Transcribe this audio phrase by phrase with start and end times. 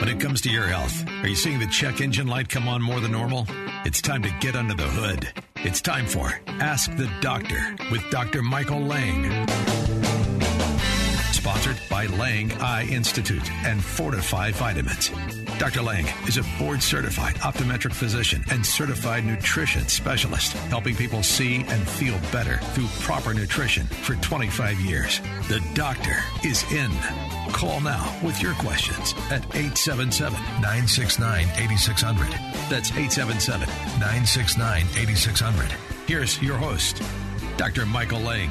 [0.00, 2.82] When it comes to your health, are you seeing the check engine light come on
[2.82, 3.46] more than normal?
[3.86, 5.28] It's time to get under the hood.
[5.56, 8.42] It's time for Ask the Doctor with Dr.
[8.42, 9.48] Michael Lang.
[11.32, 15.45] Sponsored by Lang Eye Institute and Fortifeye Vitamins.
[15.58, 15.80] Dr.
[15.80, 21.88] Lang is a board certified optometric physician and certified nutrition specialist, helping people see and
[21.88, 25.20] feel better through proper nutrition for 25 years.
[25.48, 26.90] The doctor is in.
[27.52, 32.28] Call now with your questions at 877 969 8600.
[32.68, 33.66] That's 877
[33.98, 35.72] 969 8600.
[36.06, 37.00] Here's your host,
[37.56, 37.86] Dr.
[37.86, 38.50] Michael Lang.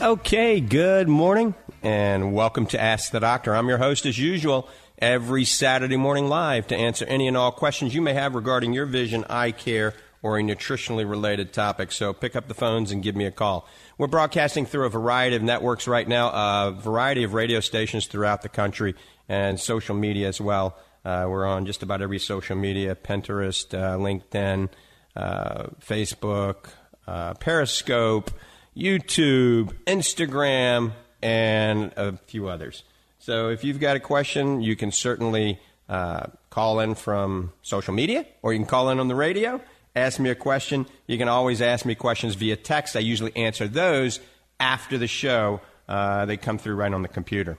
[0.00, 3.54] Okay, good morning and welcome to Ask the Doctor.
[3.54, 4.68] I'm your host as usual
[5.04, 8.86] every Saturday morning live to answer any and all questions you may have regarding your
[8.86, 11.92] vision, eye care, or a nutritionally related topic.
[11.92, 13.68] So pick up the phones and give me a call.
[13.98, 18.40] We're broadcasting through a variety of networks right now, a variety of radio stations throughout
[18.40, 18.94] the country,
[19.28, 20.74] and social media as well.
[21.04, 24.70] Uh, we're on just about every social media Pinterest, uh, LinkedIn,
[25.14, 26.70] uh, Facebook,
[27.06, 28.30] uh, Periscope,
[28.74, 32.84] YouTube, Instagram, and a few others.
[33.24, 35.58] So if you've got a question, you can certainly
[35.88, 39.60] uh, call in from social media or you can call in on the radio
[39.96, 40.86] ask me a question.
[41.06, 42.96] You can always ask me questions via text.
[42.96, 44.20] I usually answer those
[44.58, 45.60] after the show.
[45.88, 47.58] Uh, they come through right on the computer.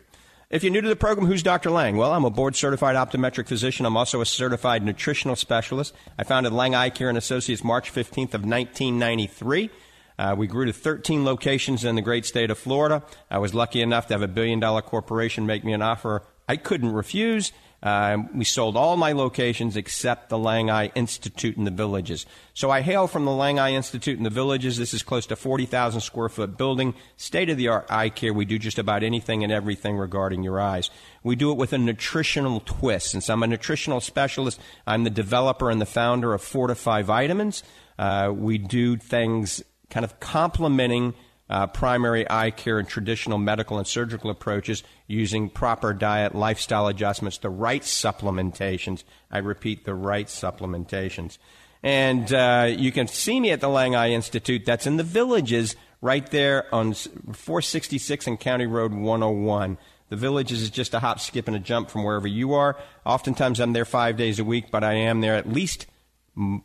[0.49, 1.71] If you're new to the program, who's Dr.
[1.71, 1.97] Lang?
[1.97, 3.85] Well, I'm a board certified optometric physician.
[3.85, 5.93] I'm also a certified nutritional specialist.
[6.19, 9.69] I founded Lang Eye Care and Associates March 15th of 1993.
[10.17, 13.03] Uh, we grew to 13 locations in the great state of Florida.
[13.29, 16.57] I was lucky enough to have a billion dollar corporation make me an offer I
[16.57, 17.51] couldn't refuse.
[17.83, 22.25] Uh, we sold all my locations except the Lang Eye Institute in the villages.
[22.53, 24.77] So I hail from the Lang Eye Institute in the villages.
[24.77, 28.33] This is close to 40,000 square foot building, state of the art eye care.
[28.33, 30.89] We do just about anything and everything regarding your eyes.
[31.21, 33.11] We do it with a nutritional twist.
[33.11, 37.61] Since I'm a nutritional specialist, I'm the developer and the founder of Fortifeye Vitamins.
[37.99, 39.61] Uh, we do things
[39.95, 41.13] kind of complementing
[41.49, 47.37] uh, primary eye care and traditional medical and surgical approaches using proper diet, lifestyle adjustments,
[47.37, 49.05] the right supplementations.
[49.31, 51.37] I repeat, the right supplementations.
[51.81, 54.65] And uh, you can see me at the Lang Eye Institute.
[54.65, 59.77] That's in the villages right there on 466 and County Road 101.
[60.09, 62.75] The villages is just a hop, skip, and a jump from wherever you are.
[63.05, 65.85] Oftentimes I'm there five days a week, but I am there at least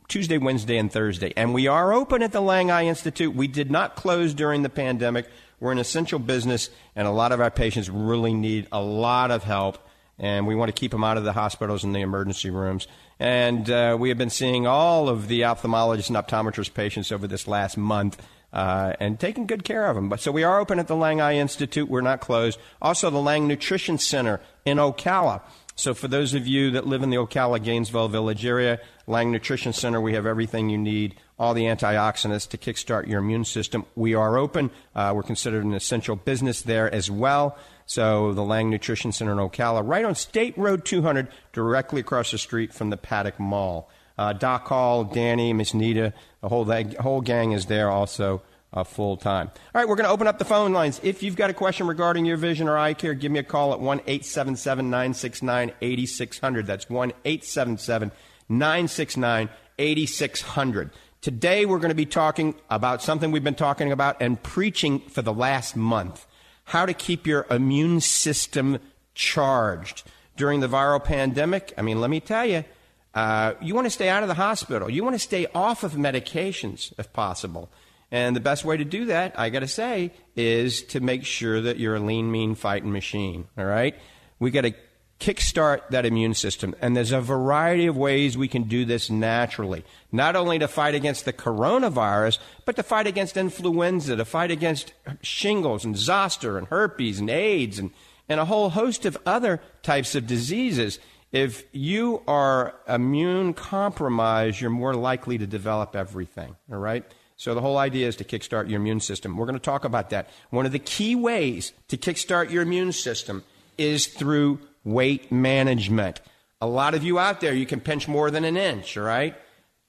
[0.08, 1.32] Tuesday, Wednesday, and Thursday.
[1.36, 3.34] And we are open at the Lang Eye Institute.
[3.34, 5.28] We did not close during the pandemic.
[5.60, 9.44] We're an essential business, and a lot of our patients really need a lot of
[9.44, 9.78] help.
[10.19, 12.88] And we want to keep them out of the hospitals and the emergency rooms.
[13.19, 17.47] And uh, we have been seeing all of the ophthalmologists and optometrist patients over this
[17.47, 18.20] last month.
[18.52, 20.08] Uh, and taking good care of them.
[20.08, 21.88] But so we are open at the Lang Eye Institute.
[21.88, 22.58] We're not closed.
[22.82, 25.41] Also, the Lang Nutrition Center in Ocala.
[25.80, 29.72] So, for those of you that live in the Ocala Gainesville Village area, Lang Nutrition
[29.72, 33.86] Center, we have everything you need, all the antioxidants to kickstart your immune system.
[33.94, 34.70] We are open.
[34.94, 37.56] Uh, we're considered an essential business there as well.
[37.86, 42.36] So, the Lang Nutrition Center in Ocala, right on State Road 200, directly across the
[42.36, 43.88] street from the Paddock Mall.
[44.19, 48.42] Uh, Doc Hall, Danny, Miss Nita, the whole, the whole gang is there also
[48.72, 49.48] uh, full time.
[49.75, 51.00] All right, we're going to open up the phone lines.
[51.03, 53.72] If you've got a question regarding your vision or eye care, give me a call
[53.72, 56.66] at 1 877 969 8600.
[56.66, 58.12] That's 1 877
[58.48, 59.48] 969
[59.78, 60.91] 8600.
[61.20, 65.22] Today, we're going to be talking about something we've been talking about and preaching for
[65.22, 66.26] the last month
[66.64, 68.78] how to keep your immune system
[69.14, 70.05] charged
[70.37, 71.75] during the viral pandemic.
[71.76, 72.64] I mean, let me tell you.
[73.12, 74.88] Uh, you want to stay out of the hospital.
[74.88, 77.69] You want to stay off of medications if possible.
[78.10, 81.60] And the best way to do that, I got to say, is to make sure
[81.60, 83.46] that you're a lean, mean fighting machine.
[83.56, 83.94] All right?
[84.38, 84.74] We got to
[85.20, 86.74] kickstart that immune system.
[86.80, 89.84] And there's a variety of ways we can do this naturally.
[90.10, 94.92] Not only to fight against the coronavirus, but to fight against influenza, to fight against
[95.22, 97.90] shingles and zoster and herpes and AIDS and,
[98.28, 100.98] and a whole host of other types of diseases.
[101.32, 106.56] If you are immune compromised, you're more likely to develop everything.
[106.72, 107.04] All right?
[107.40, 109.34] So the whole idea is to kickstart your immune system.
[109.34, 110.28] We're going to talk about that.
[110.50, 113.44] One of the key ways to kickstart your immune system
[113.78, 116.20] is through weight management.
[116.60, 119.34] A lot of you out there, you can pinch more than an inch, all right?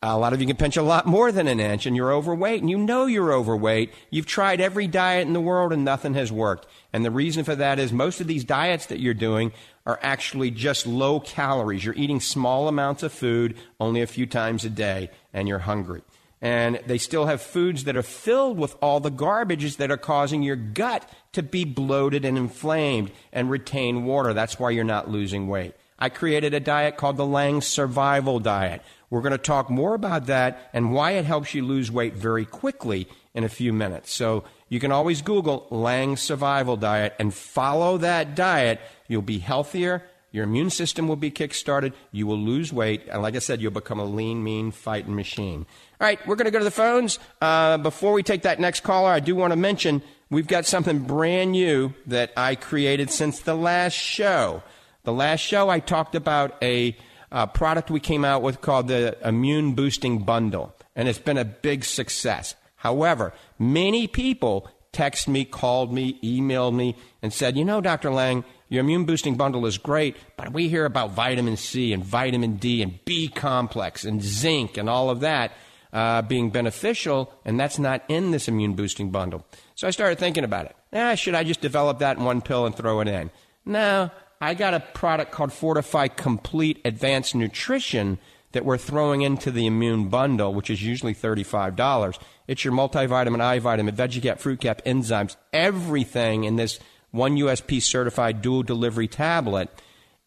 [0.01, 2.62] A lot of you can pinch a lot more than an inch and you're overweight
[2.62, 3.94] and you know you're overweight.
[4.09, 6.68] You've tried every diet in the world and nothing has worked.
[6.94, 9.51] And the reason for that is most of these diets that you're doing
[9.86, 11.83] are actually just low calories.
[11.83, 16.01] You're eating small amounts of food only a few times a day and you're hungry.
[16.42, 20.42] And they still have foods that are filled with all the garbages that are causing
[20.42, 24.34] your gut to be bloated and inflamed and retain water.
[24.34, 25.76] That's why you're not losing weight.
[26.00, 30.28] I created a diet called the Lang Survival Diet we're going to talk more about
[30.28, 34.12] that and why it helps you lose weight very quickly in a few minutes.
[34.12, 38.80] So you can always Google Lang Survival Diet and follow that diet.
[39.10, 40.04] You'll be healthier.
[40.31, 41.94] Your immune system will be kickstarted.
[42.12, 43.04] You will lose weight.
[43.12, 45.66] And like I said, you'll become a lean, mean, fighting machine.
[46.00, 47.19] All right, we're going to go to the phones.
[47.42, 51.00] Uh, before we take that next caller, I do want to mention we've got something
[51.00, 54.63] brand new that I created since the last show.
[55.04, 56.95] The last show, I talked about a
[57.31, 61.45] uh, product we came out with called the Immune Boosting Bundle, and it's been a
[61.45, 62.56] big success.
[62.75, 68.12] However, many people text me, called me, emailed me, and said, you know, Dr.
[68.12, 72.56] Lang, your immune boosting bundle is great, but we hear about vitamin C and vitamin
[72.56, 75.51] D and B complex and zinc and all of that
[75.91, 79.45] uh, being beneficial, and that's not in this immune boosting bundle.
[79.75, 80.75] So I started thinking about it.
[80.94, 83.29] Ah, should I just develop that in one pill and throw it in?
[83.65, 84.09] No,
[84.39, 88.19] I got a product called Fortifeye Complete Advanced Nutrition
[88.53, 92.18] that we're throwing into the immune bundle, which is usually $35.
[92.47, 96.79] It's your multivitamin, eye vitamin, veggie cap, fruit cap, enzymes, everything in this
[97.12, 99.69] one USP certified dual delivery tablet.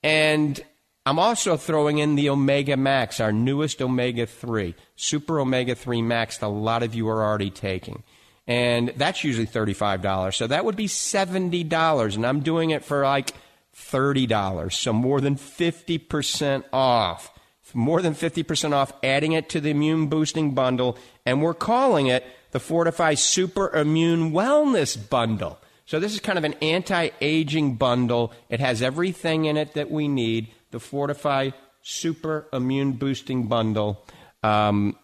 [0.03, 0.63] And
[1.07, 6.39] I'm also throwing in the Omega Max, our newest Omega 3, Super Omega 3 Max,
[6.39, 8.03] that a lot of you are already taking.
[8.47, 10.35] And that's usually $35.
[10.35, 12.15] So that would be $70.
[12.15, 13.33] And I'm doing it for like
[13.75, 14.73] $30.
[14.73, 17.31] So more than 50% off.
[17.77, 20.97] More than 50% off, adding it to the immune boosting bundle.
[21.27, 25.59] And we're calling it the Fortifeye Super Immune Wellness Bundle.
[25.87, 28.33] So this is kind of an anti aging bundle.
[28.49, 30.49] It has everything in it that we need.
[30.71, 31.53] The Fortifeye
[31.83, 34.05] Super Immune Boosting Bundle.
[34.43, 34.97] Um,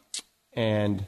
[0.55, 1.06] and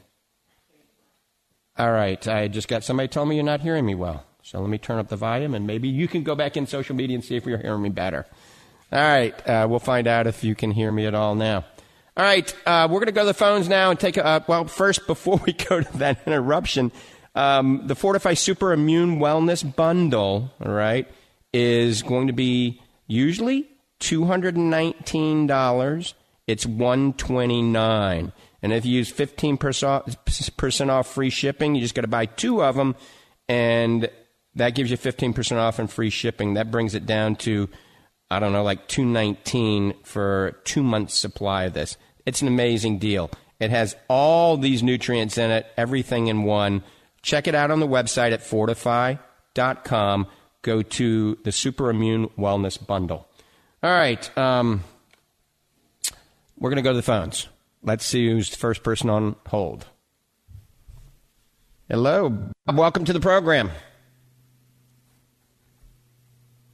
[1.77, 4.23] all right, I just got somebody tell me you're not hearing me well.
[4.43, 6.95] So let me turn up the volume, and maybe you can go back in social
[6.95, 8.25] media and see if you're hearing me better.
[8.91, 11.65] All right, uh, we'll find out if you can hear me at all now.
[12.15, 14.39] All right, uh, we're going to go to the phones now and take a, uh,
[14.47, 16.91] well, first, before we go to that interruption,
[17.35, 21.07] um, the Fortifeye Super Immune Wellness Bundle, all right,
[21.53, 23.67] is going to be usually
[23.99, 26.13] $219.
[26.45, 32.25] It's 129 And if you use 15% off free shipping, you just got to buy
[32.25, 32.95] two of them.
[33.47, 34.09] And
[34.55, 36.55] that gives you 15% off and free shipping.
[36.55, 37.69] That brings it down to,
[38.29, 41.97] I don't know, like 219 for two months supply of this.
[42.25, 43.29] It's an amazing deal.
[43.59, 46.83] It has all these nutrients in it, everything in one.
[47.23, 50.27] Check it out on the website at fortifeye.com.
[50.61, 53.27] Go to the Super Immune Wellness Bundle.
[53.81, 54.37] All right.
[54.37, 54.83] Um,
[56.59, 57.47] we're going to go to the phones.
[57.81, 59.87] Let's see who's the first person on hold.
[61.89, 62.37] Hello.
[62.71, 63.71] Welcome to the program.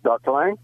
[0.04, 0.32] Dr.
[0.32, 0.58] Lang?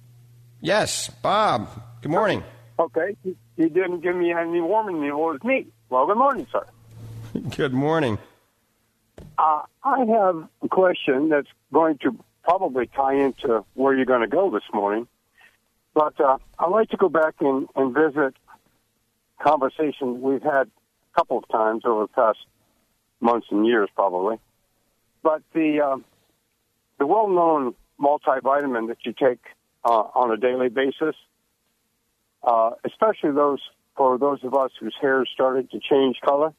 [0.62, 1.70] Yes, Bob.
[2.02, 2.44] Good morning.
[2.80, 3.16] Okay.
[3.24, 5.04] You didn't give me any warning.
[5.04, 5.68] It was me.
[5.90, 6.66] Well, good morning, sir.
[7.56, 8.18] Good morning.
[9.38, 14.28] Uh, I have a question that's going to probably tie into where you're going to
[14.28, 15.08] go this morning.
[15.94, 18.36] But uh, I'd like to go back and, and visit
[19.42, 22.40] conversation we've had a couple of times over the past
[23.20, 24.38] months and years, probably.
[25.24, 25.98] But the uh,
[27.00, 29.40] the well-known multivitamin that you take
[29.84, 31.16] uh, on a daily basis,
[32.44, 33.60] uh, especially those
[33.98, 36.54] for those of us whose hair started to change color.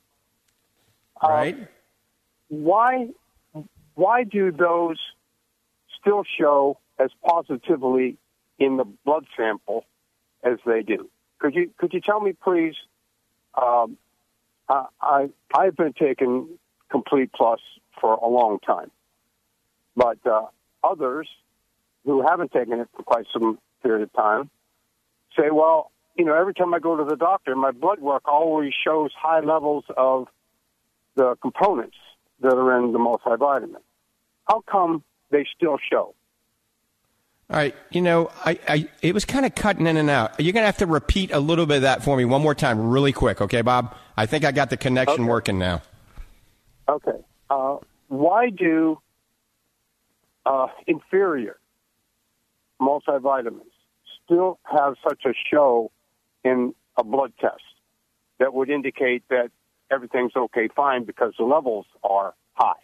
[1.23, 1.68] Uh, right.
[2.49, 3.09] Why
[3.95, 4.99] why do those
[6.00, 8.17] still show as positively
[8.59, 9.85] in the blood sample
[10.43, 11.09] as they do?
[11.38, 12.75] Could you could you tell me, please?
[13.55, 13.97] Um,
[14.69, 16.59] I I've been taking
[16.91, 17.61] Complete Plus
[18.00, 18.91] for a long time,
[19.97, 20.47] but uh,
[20.85, 21.29] others
[22.05, 24.50] who haven't taken it for quite some period of time
[25.37, 28.73] say, well, you know, every time I go to the doctor, my blood work always
[28.85, 30.29] shows high levels of
[31.15, 31.97] the components
[32.40, 33.76] that are in the multivitamin.
[34.49, 36.14] How come they still show?
[37.49, 40.40] All right, you know, I, I it was kind of cutting in and out.
[40.40, 42.57] You're going to have to repeat a little bit of that for me one more
[42.57, 43.95] time, really quick, okay, Bob?
[44.16, 45.31] I think I got the connection okay.
[45.31, 45.83] working now.
[46.88, 47.19] Okay.
[47.49, 47.76] Uh,
[48.09, 49.00] why do
[50.45, 51.59] uh, inferior
[52.81, 53.62] multivitamins
[54.25, 55.93] still have such a show
[56.45, 57.62] in a blood test
[58.38, 59.50] that would indicate that
[59.90, 62.75] everything's okay, fine, because the levels are high?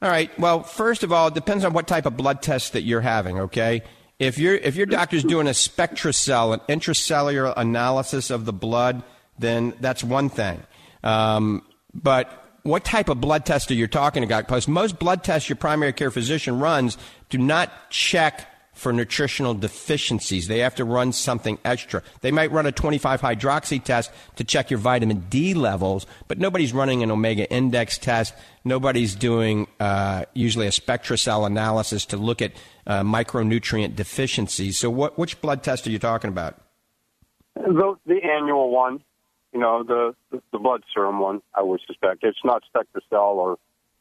[0.00, 0.36] All right.
[0.38, 3.38] Well, first of all, it depends on what type of blood test that you're having,
[3.38, 3.82] okay?
[4.18, 9.02] If, you if your doctor's doing a SpectraCell, an intracellular analysis of the blood,
[9.38, 10.62] then that's one thing.
[11.04, 11.62] Um,
[11.94, 14.46] but what type of blood test are you talking about?
[14.46, 20.48] Because most blood tests your primary care physician runs do not check for nutritional deficiencies.
[20.48, 22.02] They have to run something extra.
[22.20, 26.72] They might run a 25 hydroxy test to check your vitamin D levels, but nobody's
[26.72, 28.34] running an omega index test.
[28.64, 32.52] Nobody's doing uh, usually a SpectraCell analysis to look at
[32.86, 34.78] uh, micronutrient deficiencies.
[34.78, 36.60] So, what, which blood test are you talking about?
[37.54, 39.02] The, the annual one
[39.52, 42.24] you know, the, the blood serum one, I would suspect.
[42.24, 43.58] It's not SpectraCell or,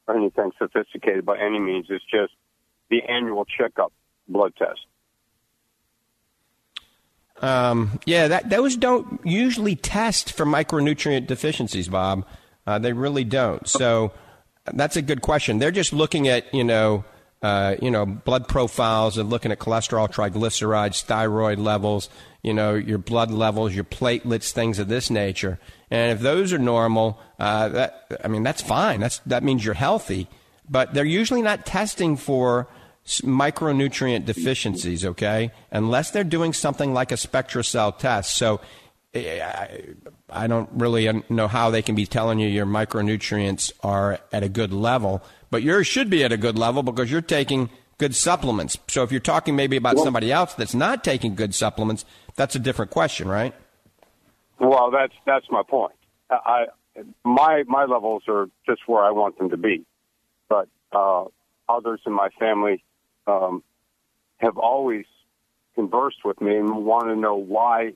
[0.08, 1.88] or anything sophisticated by any means.
[1.90, 2.34] It's just
[2.90, 3.92] the annual checkup
[4.28, 4.80] blood test.
[7.42, 12.26] Um, yeah, that, those don't usually test for micronutrient deficiencies, Bob.
[12.68, 13.68] Uh, they really don't.
[13.68, 14.12] So
[14.66, 15.58] that's a good question.
[15.58, 17.04] They're just looking at, you know,
[17.42, 22.10] uh, you know, blood profiles and looking at cholesterol, triglycerides, thyroid levels,
[22.44, 25.60] you know, your blood levels, your platelets, things of this nature.
[25.90, 29.00] And if those are normal, uh, that I mean, that's fine.
[29.00, 30.28] That's that means you're healthy.
[30.70, 32.68] But they're usually not testing for
[33.06, 35.52] micronutrient deficiencies, okay?
[35.72, 38.36] Unless they're doing something like a SpectraCell test.
[38.36, 38.62] So
[39.14, 39.46] eh,
[40.30, 44.50] I don't really know how they can be telling you your micronutrients are at a
[44.50, 48.78] good level, but yours should be at a good level because you're taking good supplements.
[48.88, 52.06] So if you're talking maybe about well, somebody else that's not taking good supplements,
[52.36, 53.54] that's a different question, right?
[54.60, 55.94] Well, that's that's my point.
[56.30, 56.66] I
[57.24, 59.86] my my levels are just where I want them to be,
[60.50, 61.26] but uh,
[61.68, 62.84] others in my family
[63.32, 63.64] um,
[64.38, 65.06] have always
[65.76, 67.94] conversed with me and want to know why,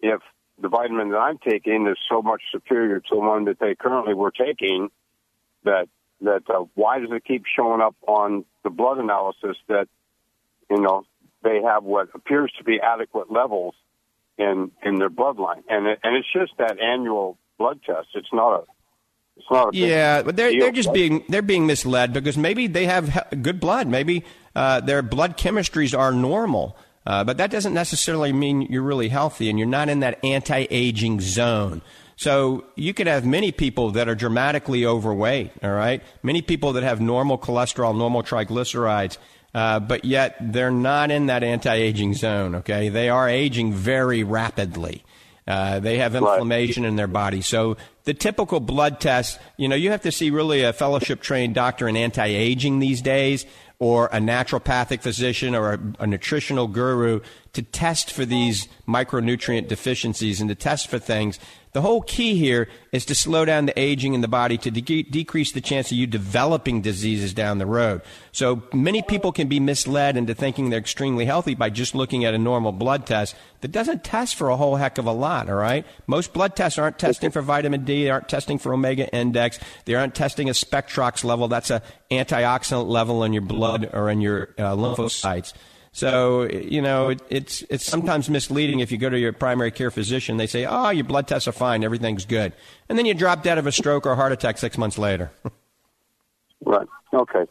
[0.00, 0.20] if
[0.60, 4.14] the vitamin that I'm taking is so much superior to the one that they currently
[4.14, 4.88] were taking,
[5.64, 5.88] that
[6.22, 9.88] that uh, why does it keep showing up on the blood analysis that
[10.70, 11.04] you know
[11.42, 13.74] they have what appears to be adequate levels
[14.38, 18.08] in in their bloodline, and it, and it's just that annual blood test.
[18.14, 18.64] It's not a
[19.36, 22.86] it's not a yeah, but they're they're just being they're being misled because maybe they
[22.86, 24.24] have good blood, maybe
[24.56, 26.76] uh, their blood chemistries are normal.
[27.06, 31.20] Uh, but that doesn't necessarily mean you're really healthy and you're not in that anti-aging
[31.20, 31.80] zone.
[32.16, 36.02] So you could have many people that are dramatically overweight, all right?
[36.22, 39.18] Many people that have normal cholesterol, normal triglycerides,
[39.54, 42.88] uh, but yet they're not in that anti-aging zone, okay?
[42.88, 45.04] They are aging very rapidly.
[45.46, 47.40] Uh, they have inflammation in their body.
[47.40, 51.54] So the typical blood test, you know, you have to see really a fellowship trained
[51.54, 53.46] doctor in anti-aging these days
[53.78, 57.20] or a naturopathic physician or a, a, nutritional guru
[57.52, 61.38] to test for these micronutrient deficiencies and to test for things
[61.76, 65.02] the whole key here is to slow down the aging in the body to de-
[65.02, 68.00] decrease the chance of you developing diseases down the road.
[68.32, 72.32] So many people can be misled into thinking they're extremely healthy by just looking at
[72.32, 75.56] a normal blood test that doesn't test for a whole heck of a lot, all
[75.56, 75.84] right?
[76.06, 79.94] Most blood tests aren't testing for vitamin D, they aren't testing for omega index, they
[79.96, 84.54] aren't testing a spectrox level, that's an antioxidant level in your blood or in your
[84.56, 85.52] uh, lymphocytes.
[85.96, 89.90] So you know, it, it's it's sometimes misleading if you go to your primary care
[89.90, 90.36] physician.
[90.36, 92.52] They say, "Oh, your blood tests are fine, everything's good,"
[92.90, 95.32] and then you drop dead of a stroke or a heart attack six months later.
[96.66, 96.86] right.
[97.14, 97.46] Okay.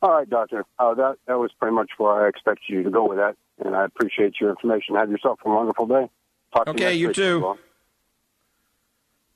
[0.00, 0.64] All right, doctor.
[0.78, 3.76] Uh, that that was pretty much where I expected you to go with that, and
[3.76, 4.94] I appreciate your information.
[4.94, 6.08] Have yourself a wonderful day.
[6.54, 7.44] Talk okay, you, you too.
[7.44, 7.56] All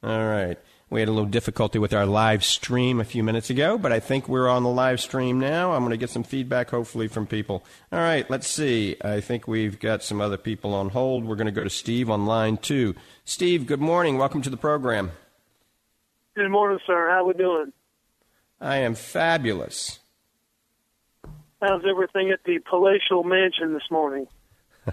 [0.02, 0.58] right.
[0.94, 3.98] We had a little difficulty with our live stream a few minutes ago, but I
[3.98, 5.72] think we're on the live stream now.
[5.72, 7.64] I'm going to get some feedback, hopefully, from people.
[7.90, 8.94] All right, let's see.
[9.02, 11.24] I think we've got some other people on hold.
[11.24, 12.94] We're going to go to Steve on line two.
[13.24, 14.18] Steve, good morning.
[14.18, 15.10] Welcome to the program.
[16.36, 17.10] Good morning, sir.
[17.10, 17.72] How are we doing?
[18.60, 19.98] I am fabulous.
[21.60, 24.28] How's everything at the palatial mansion this morning?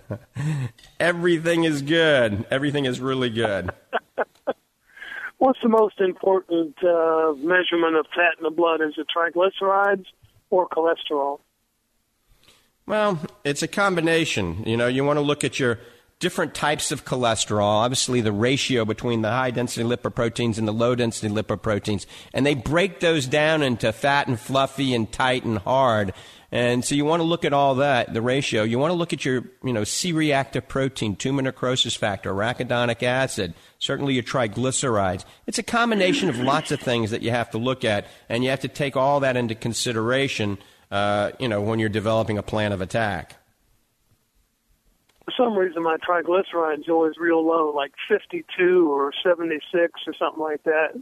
[0.99, 2.47] Everything is good.
[2.49, 3.69] Everything is really good.
[5.41, 8.79] What's the most important uh, measurement of fat in the blood?
[8.79, 10.05] Is it triglycerides
[10.51, 11.39] or cholesterol?
[12.85, 14.63] Well, it's a combination.
[14.67, 15.79] You know, you want to look at your
[16.19, 20.93] different types of cholesterol, obviously the ratio between the high density lipoproteins and the low
[20.93, 22.05] density lipoproteins,
[22.35, 26.13] and they break those down into fat and fluffy and tight and hard.
[26.51, 28.63] And so you want to look at all that, the ratio.
[28.63, 33.53] You want to look at your, you know, C-reactive protein, tumor necrosis factor, arachidonic acid,
[33.79, 35.23] certainly your triglycerides.
[35.47, 38.49] It's a combination of lots of things that you have to look at, and you
[38.49, 40.57] have to take all that into consideration
[40.91, 43.37] uh, you know, when you're developing a plan of attack.
[45.25, 50.63] For some reason, my triglycerides always real low, like 52 or 76 or something like
[50.63, 51.01] that.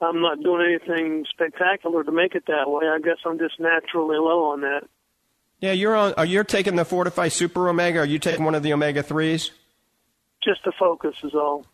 [0.00, 2.86] I'm not doing anything spectacular to make it that way.
[2.86, 4.82] I guess I'm just naturally low on that.
[5.60, 6.14] Yeah, you're on.
[6.14, 8.00] Are you taking the Fortifeye Super Omega?
[8.00, 9.50] Are you taking one of the omega threes?
[10.42, 11.66] Just the focus is all.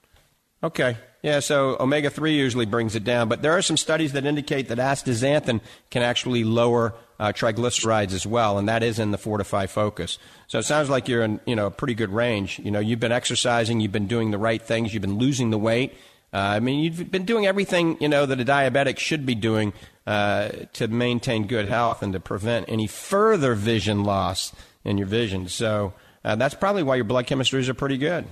[0.62, 0.96] Okay.
[1.22, 4.68] Yeah, so omega 3 usually brings it down, but there are some studies that indicate
[4.68, 9.68] that astaxanthin can actually lower uh, triglycerides as well, and that is in the Fortifeye
[9.68, 10.18] Focus.
[10.48, 12.58] So it sounds like you're in you know a pretty good range.
[12.58, 15.58] You know, you've been exercising, you've been doing the right things, you've been losing the
[15.58, 15.94] weight.
[16.34, 19.72] Uh, I mean, you've been doing everything you know that a diabetic should be doing
[20.04, 24.52] uh, to maintain good health and to prevent any further vision loss
[24.84, 25.46] in your vision.
[25.46, 28.26] So uh, that's probably why your blood chemistries are pretty good.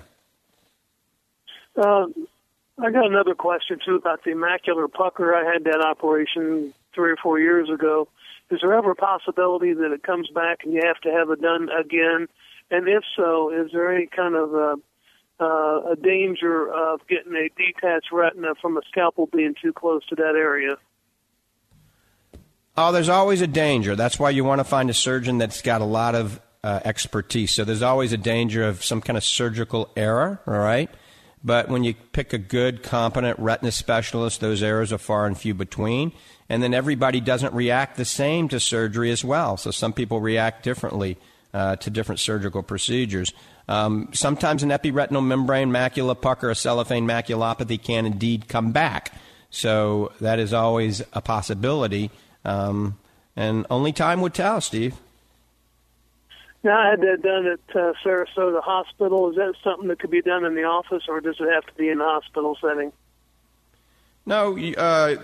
[1.76, 2.06] Uh,
[2.78, 5.32] I got another question too about the macular pucker.
[5.32, 8.09] I had that operation three or four years ago.
[8.50, 11.40] Is there ever a possibility that it comes back and you have to have it
[11.40, 12.26] done again?
[12.71, 14.75] And if so, is there any kind of a,
[15.42, 20.14] uh, a danger of getting a detached retina from a scalpel being too close to
[20.14, 20.76] that area?
[22.76, 23.96] Oh, there's always a danger.
[23.96, 27.50] That's why you want to find a surgeon that's got a lot of uh, expertise.
[27.50, 30.88] So there's always a danger of some kind of surgical error, all right?
[31.44, 35.54] But when you pick a good, competent retina specialist, those errors are far and few
[35.54, 36.12] between.
[36.49, 39.56] And then everybody doesn't react the same to surgery as well.
[39.56, 41.18] So some people react differently
[41.52, 43.32] uh, to different surgical procedures.
[43.69, 49.12] Um, sometimes an epiretinal membrane macula pucker, a cellophane maculopathy can indeed come back.
[49.50, 52.11] So that is always a possibility.
[52.45, 52.99] Um,
[53.37, 54.97] and only time would tell, Steve.
[56.64, 59.31] Now, I had that done at uh, Sarasota Hospital.
[59.31, 61.75] Is that something that could be done in the office, or does it have to
[61.75, 62.92] be in the hospital setting?
[64.25, 65.16] No, uh,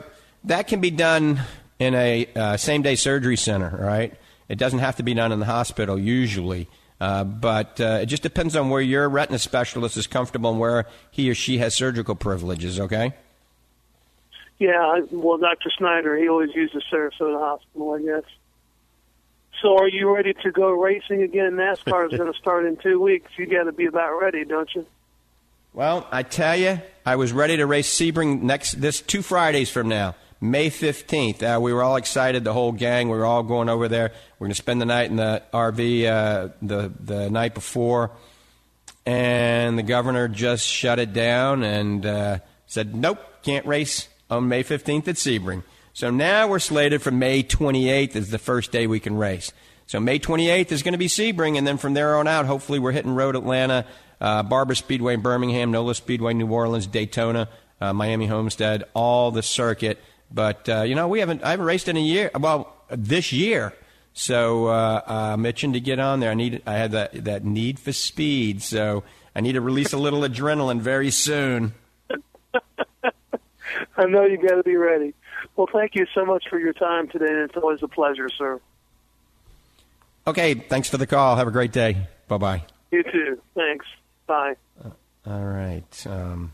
[0.44, 1.40] that can be done
[1.78, 4.14] in a uh, same day surgery center, right?
[4.48, 6.68] It doesn't have to be done in the hospital usually.
[7.00, 10.86] Uh, but uh, it just depends on where your retina specialist is comfortable and where
[11.10, 13.14] he or she has surgical privileges, okay?
[14.58, 15.70] Yeah, well, Dr.
[15.76, 18.30] Snyder, he always uses Sarasota Hospital, I guess.
[19.62, 21.52] So are you ready to go racing again?
[21.52, 23.30] NASCAR is going to start in two weeks.
[23.36, 24.86] You got to be about ready, don't you?
[25.72, 29.88] Well, I tell you, I was ready to race Sebring next this two Fridays from
[29.88, 31.42] now, May fifteenth.
[31.42, 33.08] Uh, we were all excited, the whole gang.
[33.08, 34.12] We were all going over there.
[34.38, 38.12] We're going to spend the night in the RV uh, the the night before,
[39.04, 44.62] and the governor just shut it down and uh, said, "Nope, can't race on May
[44.62, 45.64] fifteenth at Sebring."
[45.98, 49.52] So now we're slated for May 28th as the first day we can race.
[49.88, 52.78] So May 28th is going to be Sebring, and then from there on out, hopefully
[52.78, 53.84] we're hitting Road Atlanta,
[54.20, 57.48] uh, Barber Speedway, Birmingham, NOLA Speedway, New Orleans, Daytona,
[57.80, 59.98] uh, Miami Homestead, all the circuit.
[60.30, 62.30] But uh, you know, we haven't I haven't raced in a year.
[62.38, 63.74] Well, this year.
[64.12, 66.30] So uh, I'm itching to get on there.
[66.30, 68.62] I need I had that that need for speed.
[68.62, 71.74] So I need to release a little adrenaline very soon.
[73.96, 75.14] I know you got to be ready.
[75.56, 78.60] Well, thank you so much for your time today, and it's always a pleasure, sir.
[80.26, 81.36] Okay, thanks for the call.
[81.36, 82.08] Have a great day.
[82.26, 82.62] Bye bye.
[82.90, 83.40] You too.
[83.54, 83.86] Thanks.
[84.26, 84.56] Bye.
[84.84, 84.90] Uh,
[85.26, 86.06] all right.
[86.06, 86.52] Um,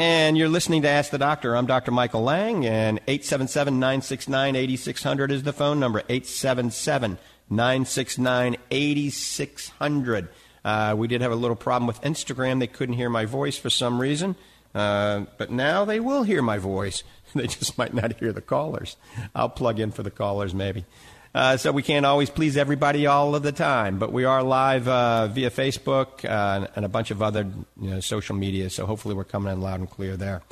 [0.00, 1.54] and you're listening to Ask the Doctor.
[1.54, 1.90] I'm Dr.
[1.90, 5.98] Michael Lang, and 877 969 8600 is the phone number.
[6.08, 7.18] 877
[7.50, 10.28] 969 8600.
[10.64, 12.60] Uh, we did have a little problem with Instagram.
[12.60, 14.36] They couldn't hear my voice for some reason,
[14.74, 17.02] uh, but now they will hear my voice.
[17.34, 18.96] they just might not hear the callers.
[19.34, 20.86] I'll plug in for the callers maybe.
[21.32, 24.88] Uh, so we can't always please everybody all of the time, but we are live
[24.88, 27.46] uh, via Facebook uh, and a bunch of other
[27.80, 28.68] you know, social media.
[28.68, 30.42] So hopefully we're coming in loud and clear there.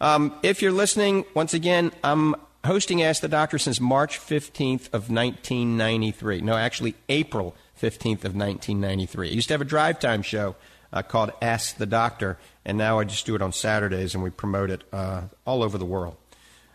[0.00, 5.10] Um, if you're listening, once again, I'm hosting Ask the Doctor since March 15th of
[5.10, 6.40] 1993.
[6.42, 9.30] No, actually April 15th of 1993.
[9.30, 10.54] I used to have a drive time show
[10.92, 14.30] uh, called Ask the Doctor, and now I just do it on Saturdays and we
[14.30, 16.16] promote it uh, all over the world.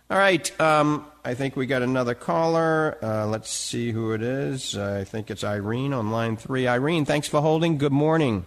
[0.10, 0.60] All right.
[0.60, 2.98] Um, I think we got another caller.
[3.02, 4.78] Uh, let's see who it is.
[4.78, 6.68] I think it's Irene on line three.
[6.68, 7.78] Irene, thanks for holding.
[7.78, 8.46] Good morning.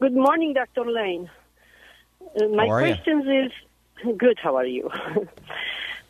[0.00, 0.90] Good morning, Dr.
[0.90, 1.30] Lane.
[2.40, 4.38] Uh, my question is good.
[4.40, 4.88] How are you?
[4.88, 5.24] Uh,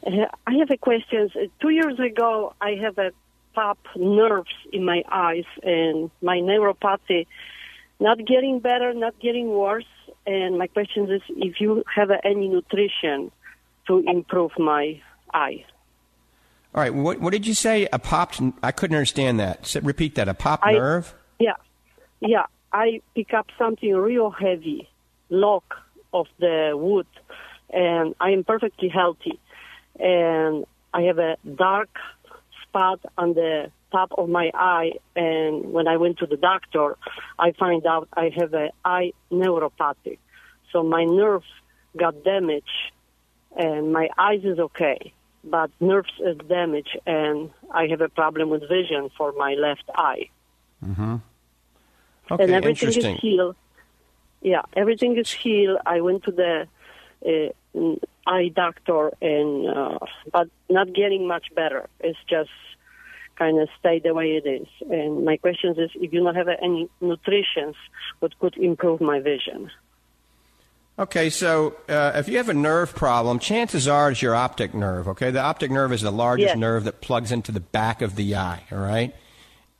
[0.46, 1.30] I have a question.
[1.35, 3.12] Uh, two years ago, I have a
[3.54, 7.26] pop nerves in my eyes, and my neuropathy
[8.00, 9.87] not getting better, not getting worse.
[10.26, 13.30] And my question is if you have any nutrition
[13.87, 15.01] to improve my
[15.33, 15.64] eye.
[16.75, 16.92] All right.
[16.92, 17.88] What, what did you say?
[17.92, 18.40] A popped?
[18.62, 19.75] I couldn't understand that.
[19.83, 20.29] repeat that.
[20.29, 21.14] A popped I, nerve?
[21.38, 21.53] Yeah,
[22.20, 22.47] yeah.
[22.73, 24.88] I pick up something real heavy,
[25.31, 25.77] lock
[26.12, 27.07] of the wood,
[27.70, 29.38] and I am perfectly healthy,
[30.01, 31.90] and I have a dark
[32.62, 36.97] spot on the top of my eye, and when I went to the doctor,
[37.38, 40.18] I find out I have a eye neuropathy.
[40.73, 41.44] So my nerve
[41.97, 42.66] got damaged,
[43.56, 45.12] and my eyes is okay,
[45.42, 50.28] but nerves is damaged, and I have a problem with vision for my left eye.
[50.84, 51.16] Mm-hmm.
[52.30, 53.16] Okay, and everything interesting.
[53.16, 53.56] is healed.
[54.40, 55.78] Yeah, everything is healed.
[55.86, 56.68] I went to the
[57.26, 57.94] uh,
[58.26, 59.98] eye doctor, and uh,
[60.32, 61.88] but not getting much better.
[62.00, 62.50] It's just
[63.36, 64.68] kind of stay the way it is.
[64.90, 67.74] And my question is, if you don't have any nutrition,
[68.20, 69.70] what could improve my vision?
[70.96, 75.09] Okay, so uh, if you have a nerve problem, chances are it's your optic nerve.
[75.09, 76.57] Okay, the optic nerve is the largest Yes.
[76.57, 78.62] nerve that plugs into the back of the eye.
[78.70, 79.12] All right,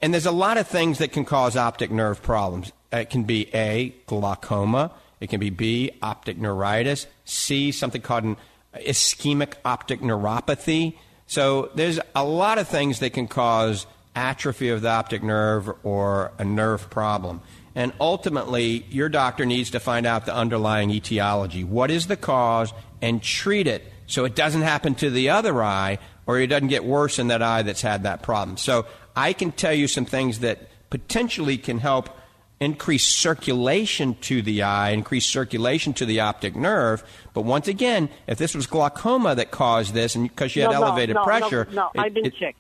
[0.03, 2.72] and there's a lot of things that can cause optic nerve problems.
[2.92, 4.90] It can be a glaucoma.
[5.20, 7.07] It can be B optic neuritis.
[7.24, 8.37] C something called an
[8.74, 10.94] ischemic optic neuropathy.
[11.29, 16.33] So there's a lot of things that can cause atrophy of the optic nerve or
[16.38, 17.40] a nerve problem.
[17.74, 21.64] And ultimately, your doctor needs to find out the underlying etiology.
[21.64, 25.98] What is the cause and treat it so it doesn't happen to the other eye
[26.26, 28.56] or it doesn't get worse in that eye that's had that problem.
[28.56, 32.08] So I can tell you some things that potentially can help
[32.60, 37.02] increase circulation to the eye, increase circulation to the optic nerve.
[37.34, 40.82] But once again, if this was glaucoma that caused this and because you had no,
[40.84, 42.58] elevated no, pressure, No, no, it- I've been it- checked.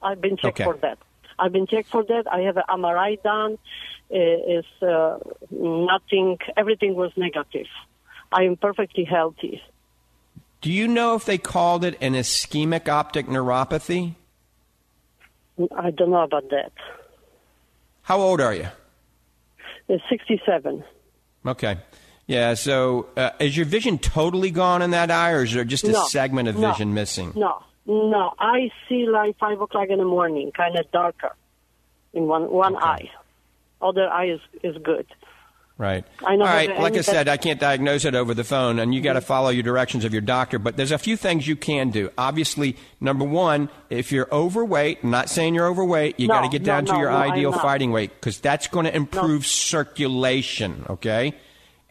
[0.00, 0.64] I've been checked Okay.
[0.64, 0.98] for that.
[1.38, 2.32] I've been checked for that.
[2.32, 3.58] I have an MRI done.
[4.10, 5.18] Uh, Is uh,
[5.50, 6.38] nothing.
[6.56, 7.66] Everything was negative.
[8.30, 9.62] I am perfectly healthy.
[10.60, 14.14] Do you know if they called it an ischemic optic neuropathy?
[15.76, 16.72] I don't know about that.
[18.02, 18.68] How old are you?
[19.88, 20.84] It's 67.
[21.46, 21.78] Okay.
[22.26, 25.84] Yeah, so uh, is your vision totally gone in that eye, or is there just
[25.84, 27.32] a No, segment of no, vision missing?
[27.36, 28.32] No, no.
[28.38, 31.34] I see like five o'clock in the morning, kind of darker
[32.14, 33.10] in one one eye.
[33.84, 35.06] Other eye is is good.
[35.76, 36.04] Right.
[36.24, 36.78] I know All right.
[36.78, 39.48] Like I said, I can't diagnose it over the phone, and you got to follow
[39.48, 40.60] your directions of your doctor.
[40.60, 42.10] But there's a few things you can do.
[42.16, 46.48] Obviously, number one, if you're overweight, I'm not saying you're overweight, you No, got to
[46.48, 50.86] get no, down to your no, ideal fighting weight because that's going to improve circulation.
[50.90, 51.34] Okay.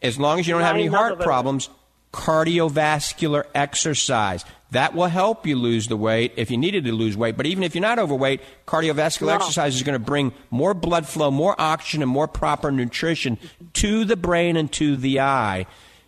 [0.02, 1.68] As long as you don't have any heart problems,
[2.10, 4.46] cardiovascular exercise.
[4.74, 7.36] That will help you lose the weight if you needed to lose weight.
[7.36, 9.34] But even if you're not overweight, cardiovascular No.
[9.34, 13.38] exercise is going to bring more blood flow, more oxygen, and more proper nutrition
[13.74, 15.66] to the brain and to the eye.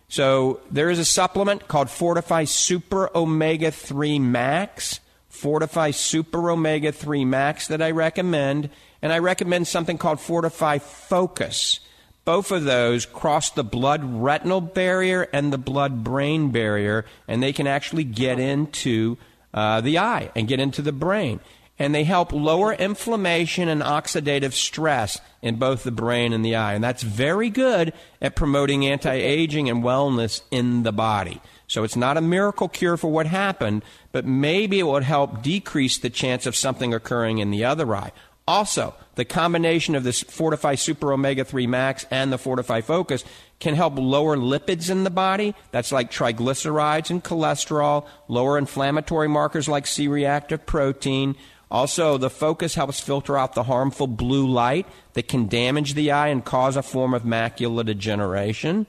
[0.09, 4.99] So there is a supplement called Fortifeye Super Omega 3 Max.
[5.31, 8.69] Fortifeye Super Omega 3 Max that I recommend.
[9.01, 11.79] And I recommend something called Fortifeye Focus.
[12.27, 17.53] Both of those cross the blood retinal barrier and the blood brain barrier, and they
[17.53, 19.15] can actually get into
[19.53, 21.39] uh, the eye and get into the brain.
[21.79, 26.73] And they help lower inflammation and oxidative stress in both the brain and the eye.
[26.73, 31.39] And that's very good at promoting anti aging and wellness in the body.
[31.67, 35.97] So it's not a miracle cure for what happened, but maybe it would help decrease
[35.97, 38.11] the chance of something occurring in the other eye.
[38.47, 43.25] Also, the combination of this Fortifeye Super Omega 3 Max and the Fortifeye Focus
[43.59, 45.53] can help lower lipids in the body.
[45.71, 51.35] That's like triglycerides and cholesterol, lower inflammatory markers like C reactive protein.
[51.69, 56.29] Also, the Focus helps filter out the harmful blue light that can damage the eye
[56.29, 58.87] and cause a form of macular degeneration.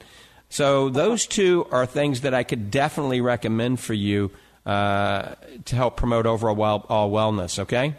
[0.49, 4.31] So, those two are things that I could definitely recommend for you
[4.65, 7.97] uh, to help promote overall well, all wellness, okay?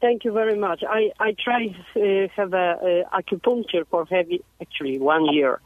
[0.00, 0.84] Thank you very much.
[0.88, 5.60] I I try uh, have a, a acupuncture for heavy actually one year.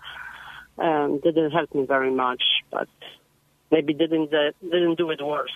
[0.79, 2.89] Um, didn't help me very much, but
[3.71, 5.51] maybe didn't uh, didn't do it worse.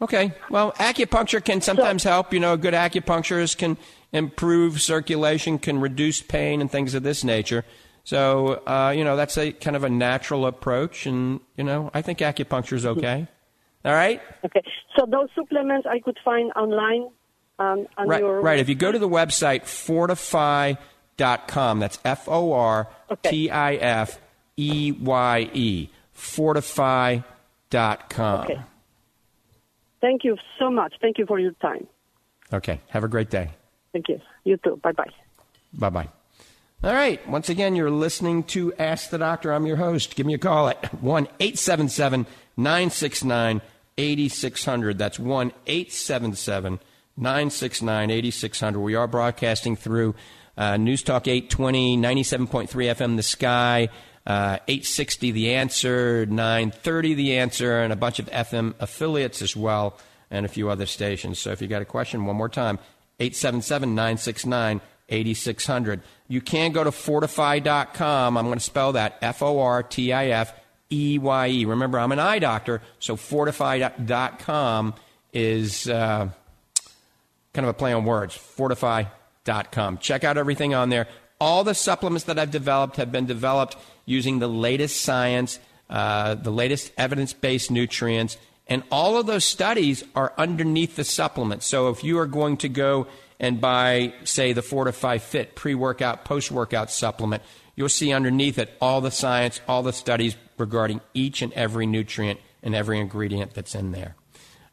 [0.00, 0.32] Okay.
[0.50, 2.32] Well, acupuncture can sometimes help.
[2.32, 3.76] You know, a good acupuncturist can
[4.12, 7.64] improve circulation, can reduce pain, and things of this nature.
[8.04, 12.02] So, uh, you know, that's a kind of a natural approach, and you know, I
[12.02, 13.26] think acupuncture is okay.
[13.84, 14.20] All right.
[14.44, 14.62] Okay,
[14.96, 17.10] so those supplements I could find online
[17.62, 18.20] um, on Right.
[18.20, 18.58] your Right.
[18.58, 22.88] If you go to the website fortifeye.com, that's F O R
[23.22, 24.20] T I F
[24.56, 28.40] E Y E, fortifeye.com.
[28.44, 28.60] Okay.
[30.00, 30.94] Thank you so much.
[31.00, 31.86] Thank you for your time.
[32.52, 32.80] Okay.
[32.88, 33.50] Have a great day.
[33.92, 34.20] Thank you.
[34.44, 34.76] You too.
[34.82, 35.10] Bye bye.
[35.74, 36.08] Bye bye.
[36.84, 37.26] All right.
[37.28, 39.52] Once again, you're listening to Ask the Doctor.
[39.52, 40.16] I'm your host.
[40.16, 43.62] Give me a call at 1 877 969
[43.96, 44.98] 8600.
[44.98, 46.80] That's 1 877
[47.16, 48.80] 969 8600.
[48.80, 50.14] We are broadcasting through
[50.56, 53.88] uh, News Talk 820, 97.3 FM The Sky,
[54.26, 59.98] uh, 860 The Answer, 930 The Answer, and a bunch of FM affiliates as well.
[60.30, 61.38] and a few other stations.
[61.38, 62.78] So if you got a question, one more time,
[63.20, 66.00] 877 969 8600.
[66.26, 68.38] You can go to fortifeye.com.
[68.38, 70.54] I'm going to spell that F O R T I F
[70.90, 71.64] E Y E.
[71.66, 74.94] Remember, I'm an eye doctor, so fortifeye.com
[75.34, 76.30] is uh,
[77.52, 78.36] kind of a play on words.
[78.36, 79.98] Fortifeye.com.
[79.98, 81.08] Check out everything on there.
[81.40, 85.58] All the supplements that I've developed have been developed using the latest science,
[85.90, 88.36] uh, the latest evidence based nutrients,
[88.68, 91.62] and all of those studies are underneath the supplement.
[91.62, 93.08] So if you are going to go
[93.40, 97.42] and buy, say, the Fortifeye Fit pre workout, post workout supplement,
[97.74, 102.38] you'll see underneath it all the science, all the studies regarding each and every nutrient
[102.62, 104.14] and every ingredient that's in there.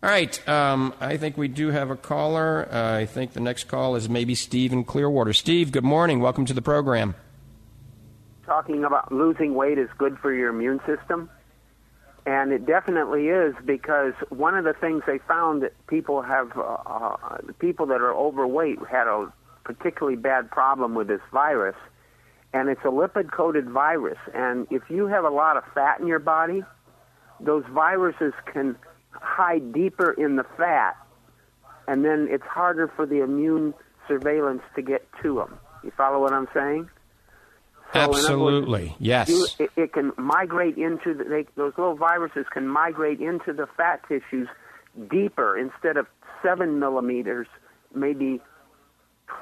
[0.01, 2.69] All right, um, I think we do have a caller.
[2.71, 5.33] Uh, I think the next call is maybe Steve in Clearwater.
[5.33, 6.21] Steve, good morning.
[6.21, 7.15] Welcome to the program.
[8.45, 11.29] Talking about losing weight is good for your immune system.
[12.25, 16.77] And it definitely is because one of the things they found that people have, uh,
[16.85, 19.33] uh, people that are overweight had a
[19.65, 21.75] particularly bad problem with this virus.
[22.53, 24.17] And it's a lipid coated virus.
[24.33, 26.63] And if you have a lot of fat in your body,
[27.41, 28.77] those viruses can
[29.11, 30.95] hide deeper in the fat,
[31.87, 33.73] and then it's harder for the immune
[34.07, 35.57] surveillance to get to them.
[35.83, 36.89] You follow what I'm saying?
[37.93, 39.29] So Absolutely, words, yes.
[39.29, 43.67] You, it, it, can migrate into the, they, those little viruses can migrate into the
[43.77, 44.47] fat tissues
[45.09, 46.05] deeper instead of
[46.43, 47.47] seven millimeters,
[47.95, 48.41] maybe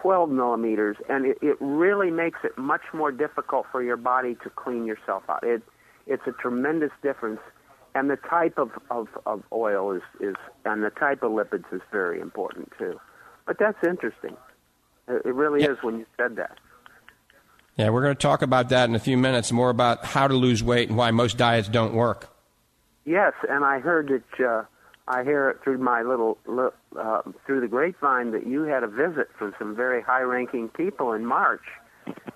[0.02, 4.50] 12 millimeters, and it, it really makes it much more difficult for your body to
[4.50, 5.44] clean yourself out.
[5.44, 5.62] It,
[6.06, 7.42] it's a tremendous difference
[7.98, 11.82] and the type of, of, of oil is, is and the type of lipids is
[11.92, 13.00] very important too.
[13.46, 14.38] But that's interesting.
[15.08, 15.72] It, really yeah.
[15.72, 16.60] is when you said that.
[17.76, 19.52] Yeah, we're going to talk about that in a few minutes.
[19.52, 22.30] More about how to lose weight and why most diets don't work.
[23.06, 24.64] Yes, and I heard that uh,
[25.08, 26.38] I hear it through my little
[27.00, 31.26] uh, through the grapevine that you had a visit from some very high-ranking people in
[31.26, 31.64] March,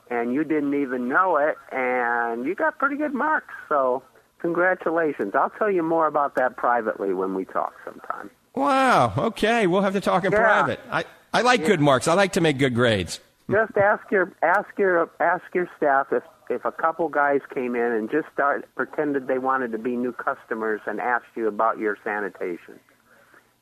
[0.10, 3.54] and you didn't even know it, and you got pretty good marks.
[3.68, 4.04] So
[4.42, 5.34] Congratulations.
[5.36, 8.30] I'll tell you more about that privately when we talk sometime.
[8.56, 9.14] Wow.
[9.18, 9.68] Okay.
[9.68, 10.40] We'll have to talk in yeah.
[10.40, 10.80] private.
[10.92, 11.68] I, I like yeah.
[11.68, 12.08] good marks.
[12.08, 13.20] I like to make good grades.
[13.50, 17.92] Just ask your ask your ask your staff if if a couple guys came in
[17.92, 21.98] and just start pretended they wanted to be new customers and asked you about your
[22.04, 22.80] sanitation.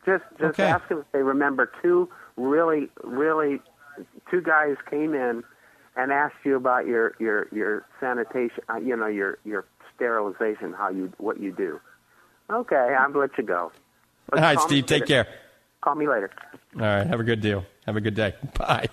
[0.06, 0.63] Just just okay.
[0.63, 3.62] ask them if they remember two really really
[4.30, 5.44] two guys came in
[5.96, 9.65] and asked you about your your your sanitation uh, you know your your
[9.99, 11.79] sterilization, how you what you do.
[12.49, 13.71] Okay, I'm gonna let you go.
[14.33, 14.85] All right, Steve.
[14.85, 15.27] Take care.
[15.81, 16.31] Call me later.
[16.75, 17.05] All right.
[17.05, 17.65] Have a good deal.
[17.85, 18.33] Have a good day.
[18.57, 18.88] Bye.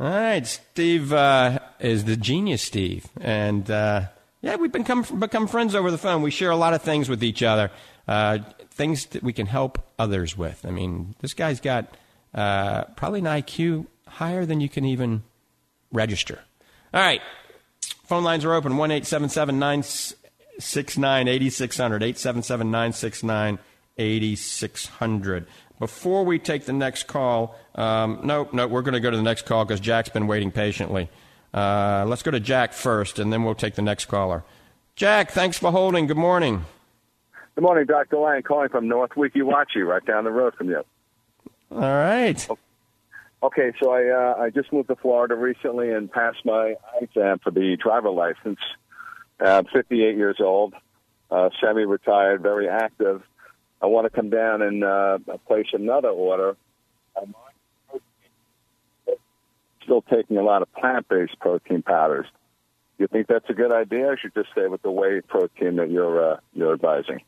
[0.00, 4.06] All right, Steve uh, is the genius, Steve, and uh,
[4.40, 6.22] yeah, we've become become friends over the phone.
[6.22, 7.70] We share a lot of things with each other,
[8.08, 8.38] uh,
[8.70, 10.64] things that we can help others with.
[10.66, 11.96] I mean, this guy's got
[12.34, 15.22] uh, probably an IQ higher than you can even
[15.92, 16.40] register.
[16.92, 17.20] All right,
[18.04, 22.02] Phone lines are open 1 877 969 8600.
[22.02, 23.58] 877 969
[23.98, 25.46] 8600.
[25.78, 29.22] Before we take the next call, um, no, no, we're going to go to the
[29.22, 31.08] next call because Jack's been waiting patiently.
[31.52, 34.44] Uh, let's go to Jack first, and then we'll take the next caller.
[34.94, 36.06] Jack, thanks for holding.
[36.06, 36.64] Good morning.
[37.54, 38.18] Good morning, Dr.
[38.18, 40.82] Lang, calling from North Weeki Wachee, right down the road from you.
[41.70, 42.48] All right.
[42.48, 42.60] Okay.
[43.42, 47.50] Okay, so I uh, I just moved to Florida recently and passed my exam for
[47.50, 48.60] the driver license.
[49.40, 50.74] I'm 58 years old,
[51.28, 53.22] uh, semi-retired, very active.
[53.80, 56.56] I want to come down and uh, place another order.
[57.20, 57.34] I'm
[59.82, 62.26] still taking a lot of plant-based protein powders.
[62.98, 64.12] You think that's a good idea?
[64.12, 67.22] I should just stay with the whey protein that you're uh, you're advising.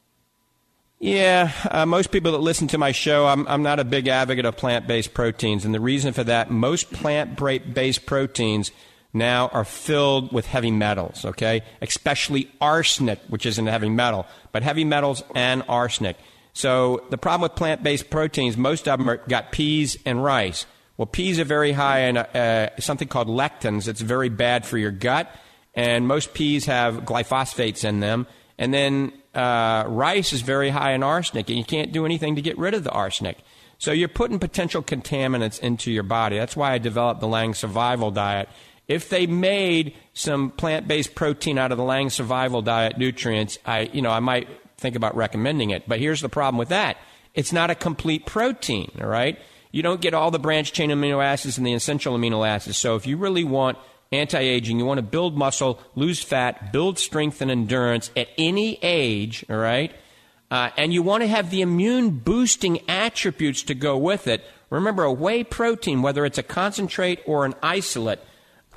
[1.05, 4.47] Yeah, uh, most people that listen to my show, I'm, I'm not a big advocate
[4.47, 5.67] of plant based proteins.
[5.67, 8.71] And the reason for that, most plant based proteins
[9.12, 11.61] now are filled with heavy metals, okay?
[11.83, 16.17] Especially arsenic, which isn't a heavy metal, but heavy metals and arsenic.
[16.55, 20.64] So the problem with plant based proteins, most of them are, got peas and rice.
[20.97, 23.88] Well, peas are very high in uh, something called lectins.
[23.88, 25.31] It's very bad for your gut.
[25.75, 28.27] And most peas have glyphosates in them.
[28.59, 32.43] And then uh, rice is very high in arsenic, and you can't do anything to
[32.43, 33.38] get rid of the arsenic.
[33.79, 36.38] So you're putting potential contaminants into your body.
[36.38, 38.49] That's why I developed the Lang Survival Diet.
[38.87, 44.03] If they made some plant-based protein out of the Lang Survival Diet nutrients, I, you
[44.03, 45.88] know, I might think about recommending it.
[45.88, 46.97] But here's the problem with that:
[47.35, 48.93] it's not a complete protein.
[49.01, 49.38] All right,
[49.73, 52.77] you don't get all the branched chain amino acids and the essential amino acids.
[52.77, 53.79] So if you really want
[54.12, 54.79] anti aging.
[54.79, 59.57] You want to build muscle, lose fat, build strength and endurance at any age, all
[59.57, 59.95] right?
[60.51, 64.45] Uh, and you want to have the immune boosting attributes to go with it.
[64.71, 68.21] Remember, a whey protein, whether it's a concentrate or an isolate,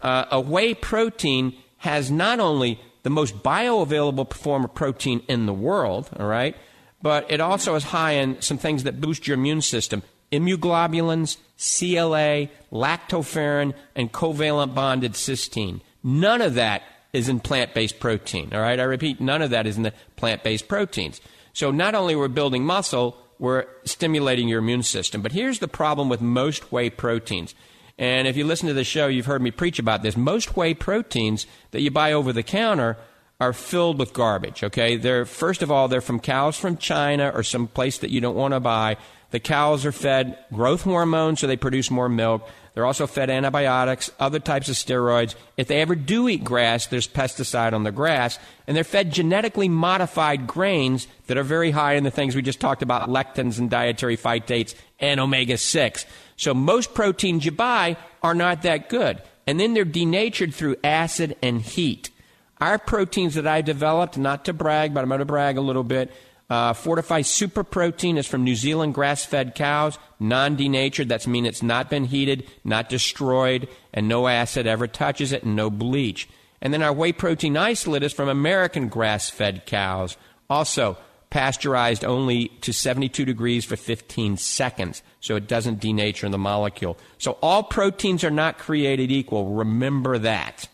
[0.01, 5.53] uh, a whey protein has not only the most bioavailable form of protein in the
[5.53, 6.55] world, all right,
[7.01, 12.49] but it also is high in some things that boost your immune system immunoglobulins, CLA,
[12.71, 15.81] lactoferrin, and covalent bonded cysteine.
[16.03, 18.49] None of that is in plant based protein.
[18.53, 21.19] All right, I repeat, none of that is in the plant based proteins.
[21.53, 25.21] So not only we're building muscle, we're stimulating your immune system.
[25.21, 27.55] But here's the problem with most whey proteins.
[27.97, 30.15] And if you listen to the show, you've heard me preach about this.
[30.15, 32.97] Most whey proteins that you buy over the counter
[33.39, 34.63] are filled with garbage.
[34.63, 38.21] Okay, they're first of all they're from cows from China or some place that you
[38.21, 38.97] don't want to buy.
[39.31, 42.47] The cows are fed growth hormones so they produce more milk.
[42.73, 45.35] They're also fed antibiotics, other types of steroids.
[45.57, 48.37] If they ever do eat grass, there's pesticide on the grass.
[48.67, 52.59] And they're fed genetically modified grains that are very high in the things we just
[52.59, 56.05] talked about lectins and dietary phytates and omega 6.
[56.35, 59.23] So most proteins you buy are not that good.
[59.47, 62.11] And then they're denatured through acid and heat.
[62.59, 65.83] Our proteins that I developed, not to brag, but I'm going to brag a little
[65.83, 66.11] bit,
[66.49, 71.09] uh, Fortifeye Super Protein is from New Zealand grass fed cows, non denatured.
[71.09, 75.55] That's mean it's not been heated, not destroyed, and no acid ever touches it, and
[75.55, 76.29] no bleach.
[76.61, 80.15] And then our whey protein isolate is from American grass fed cows,
[80.49, 80.97] also
[81.29, 86.97] pasteurized only to 72 degrees for 15 seconds, so it doesn't denature the molecule.
[87.17, 89.53] So all proteins are not created equal.
[89.53, 90.69] Remember that.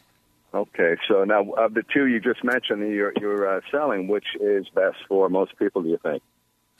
[0.54, 4.68] Okay, so now of the two you just mentioned, you're, you're uh, selling, which is
[4.76, 5.82] best for most people?
[5.82, 6.22] Do you think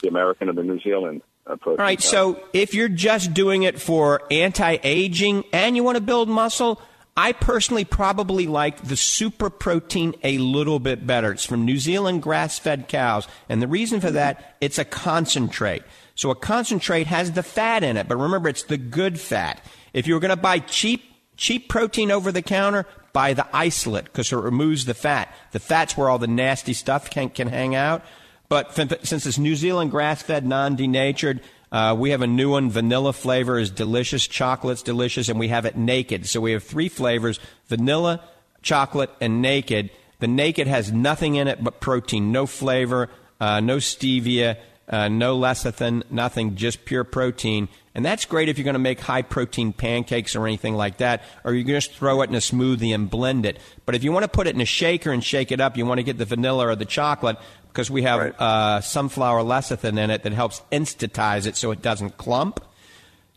[0.02, 1.24] the American or the New Zealand?
[1.48, 6.04] Uh, All right, so if you're just doing it for anti-aging and you want to
[6.04, 6.80] build muscle,
[7.18, 11.32] I personally probably like the super protein a little bit better.
[11.32, 15.84] It's from New Zealand grass-fed cows, and the reason for that, it's a concentrate.
[16.16, 19.66] So a concentrate has the fat in it, but remember, it's the good fat.
[19.94, 21.04] If you were going to buy cheap
[21.36, 25.34] cheap protein over the counter, buy the isolate because it removes the fat.
[25.52, 28.04] The fat's where all the nasty stuff can, can hang out.
[28.50, 32.70] But since it's New Zealand grass fed, non denatured, uh, we have a new one.
[32.70, 34.28] Vanilla flavor is delicious.
[34.28, 35.30] Chocolate's delicious.
[35.30, 36.28] And we have it naked.
[36.28, 38.22] So we have three flavors vanilla,
[38.62, 39.90] chocolate, and naked.
[40.20, 44.58] The naked has nothing in it but protein, no flavor, uh, no stevia,
[44.90, 47.70] uh, no lecithin, nothing, just pure protein.
[47.96, 51.24] And that's great if you're going to make high protein pancakes or anything like that,
[51.44, 53.60] or you can just throw it in a smoothie and blend it.
[53.86, 55.86] But if you want to put it in a shaker and shake it up, you
[55.86, 58.40] want to get the vanilla or the chocolate because we have right.
[58.40, 62.64] uh, sunflower lecithin in it that helps instantize it so it doesn't clump.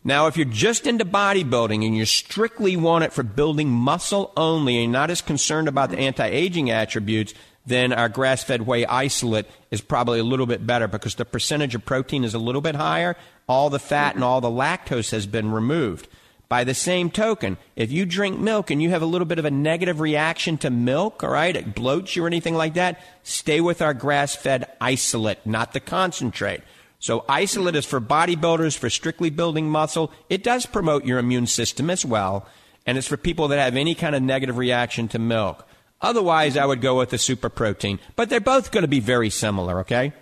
[0.03, 4.75] Now, if you're just into bodybuilding and you strictly want it for building muscle only
[4.75, 7.33] and you're not as concerned about the anti aging attributes,
[7.67, 11.75] then our grass fed whey isolate is probably a little bit better because the percentage
[11.75, 13.15] of protein is a little bit higher.
[13.47, 16.07] All the fat and all the lactose has been removed.
[16.49, 19.43] By the same token, if you drink milk and you have a little bit of
[19.43, 23.59] a negative reaction to milk, all right, it bloats you or anything like that, stay
[23.59, 26.61] with our grass fed isolate, not the concentrate.
[26.99, 30.11] So, isolate is for bodybuilders, for strictly building muscle.
[30.29, 32.47] It does promote your immune system as well,
[32.85, 35.67] and it's for people that have any kind of negative reaction to milk.
[36.01, 37.99] Otherwise, I would go with the super protein.
[38.15, 40.13] But they're both going to be very similar, okay?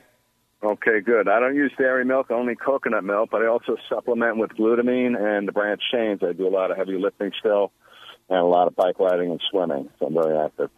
[0.64, 1.28] Okay, good.
[1.28, 5.48] I don't use dairy milk, only coconut milk, but I also supplement with glutamine and
[5.48, 6.22] the branched chains.
[6.24, 7.72] I do a lot of heavy lifting still
[8.30, 10.70] and a lot of bike riding and swimming, so I'm very active.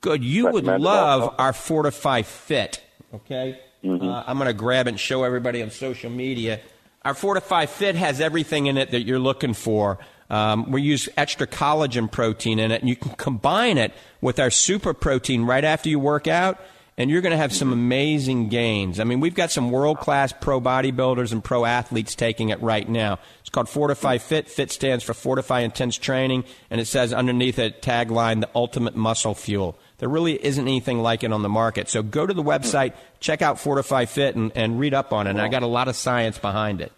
[0.00, 0.22] Good.
[0.22, 2.82] You would love our Fortifeye Fit,
[3.14, 3.58] okay?
[3.82, 4.06] Mm-hmm.
[4.06, 6.60] Uh, I'm going to grab and show everybody on social media.
[7.04, 9.98] Our Fortifeye Fit has everything in it that you're looking for.
[10.32, 13.92] Um, we use extra collagen protein in it, and you can combine it
[14.22, 16.58] with our super protein right after you work out,
[16.96, 18.98] and you're going to have some amazing gains.
[18.98, 22.88] I mean, we've got some world class pro bodybuilders and pro athletes taking it right
[22.88, 23.18] now.
[23.40, 24.48] It's called Fortifeye Fit.
[24.48, 29.34] Fit stands for Fortifeye Intense Training, and it says underneath it tagline, the ultimate muscle
[29.34, 29.76] fuel.
[29.98, 31.90] There really isn't anything like it on the market.
[31.90, 35.30] So go to the website, check out Fortifeye Fit, and, and read up on it.
[35.30, 36.90] And I got a lot of science behind it.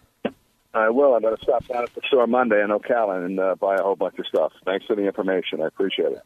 [0.75, 1.15] I will.
[1.15, 3.81] I'm going to stop down at the store Monday in Ocala and uh, buy a
[3.81, 4.51] whole bunch of stuff.
[4.65, 5.61] Thanks for the information.
[5.61, 6.21] I appreciate it.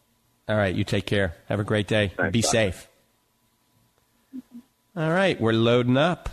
[0.47, 0.73] All right.
[0.73, 1.35] You take care.
[1.47, 2.11] Have a great day.
[2.17, 2.87] Thanks, Be safe.
[4.95, 5.39] All right.
[5.39, 6.29] We're loading up.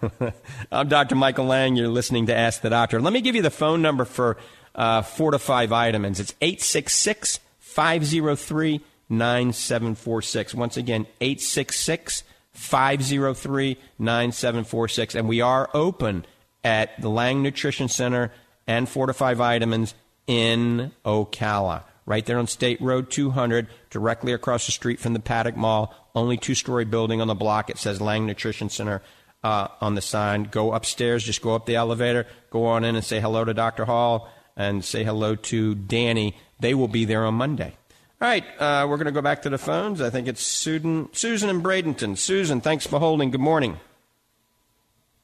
[0.72, 1.16] I'm Dr.
[1.16, 1.74] Michael Lang.
[1.74, 3.00] You're listening to Ask the Doctor.
[3.00, 4.36] Let me give you the phone number for
[4.76, 6.20] uh, Fortifeye Vitamins.
[6.20, 10.54] It's 866 503 9746.
[10.54, 15.14] Once again, 866 503 9746.
[15.16, 16.26] And we are open
[16.66, 18.32] at the Lang Nutrition Center
[18.66, 19.94] and Fortifeye Vitamins
[20.26, 21.84] in Ocala.
[22.06, 25.94] right there on State Road 200, directly across the street from the Paddock Mall.
[26.12, 27.70] Only two story building on the block.
[27.70, 29.00] It says Lang Nutrition Center
[29.44, 30.44] uh, on the sign.
[30.44, 33.84] Go upstairs, just go up the elevator, go on in and say hello to Dr.
[33.84, 36.36] Hall and say hello to Danny.
[36.58, 37.76] They will be there on Monday.
[38.20, 40.00] All right, uh, we're going to go back to the phones.
[40.00, 42.18] I think it's Susan, Susan and Bradenton.
[42.18, 43.30] Susan, thanks for holding.
[43.30, 43.78] Good morning.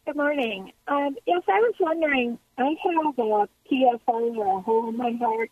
[0.05, 0.73] Good morning.
[0.89, 2.37] Um, yes, I was wondering.
[2.59, 5.49] I have a PFO or a hole in my heart,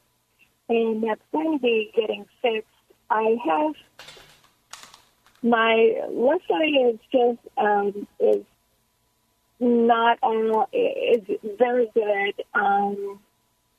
[0.68, 2.66] and that's going to be getting fixed.
[3.09, 3.74] I have
[5.44, 8.44] my left eye is just um, is
[9.61, 11.20] not all is
[11.57, 12.42] very good.
[12.53, 13.20] Um,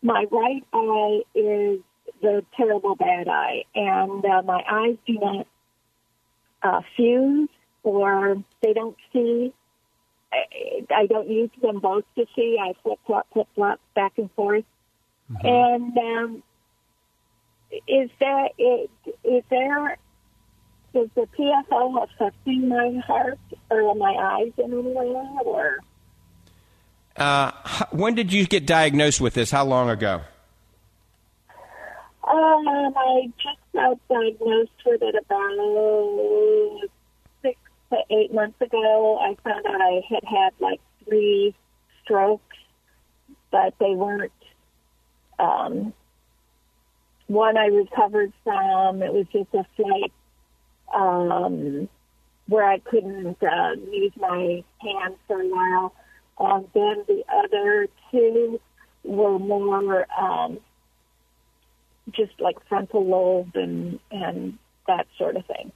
[0.02, 1.82] my right eye is
[2.22, 5.48] the terrible bad eye, and uh, my eyes do not
[6.64, 7.50] uh, fuse
[7.84, 9.54] or they don't see.
[10.34, 12.58] I, don't use them both to see.
[12.60, 14.64] I flip flop, flip flop back and forth.
[15.32, 15.48] Mm-hmm.
[15.48, 16.44] And um,
[17.88, 18.90] is that it?
[19.24, 19.98] Is there?
[20.94, 25.16] Is the PFO affecting my heart or my eyes in any way?
[25.46, 25.80] Or
[27.16, 27.52] uh,
[27.92, 29.52] when did you get diagnosed with this?
[29.52, 30.22] How long ago?
[32.24, 36.90] Um, I just got diagnosed with it about
[37.92, 39.20] to eight months ago.
[39.20, 41.56] I found out I had had like three
[42.04, 42.58] strokes,
[43.52, 44.32] but they weren't.
[45.40, 45.94] Um,
[47.28, 49.02] one I recovered from.
[49.02, 50.12] It was just a slight
[50.94, 51.88] um,
[52.48, 55.94] where I couldn't uh, use my hands for a while.
[56.40, 58.60] And then the other two
[59.04, 60.60] were more um,
[62.12, 65.72] just like frontal lobe and and that sort of thing.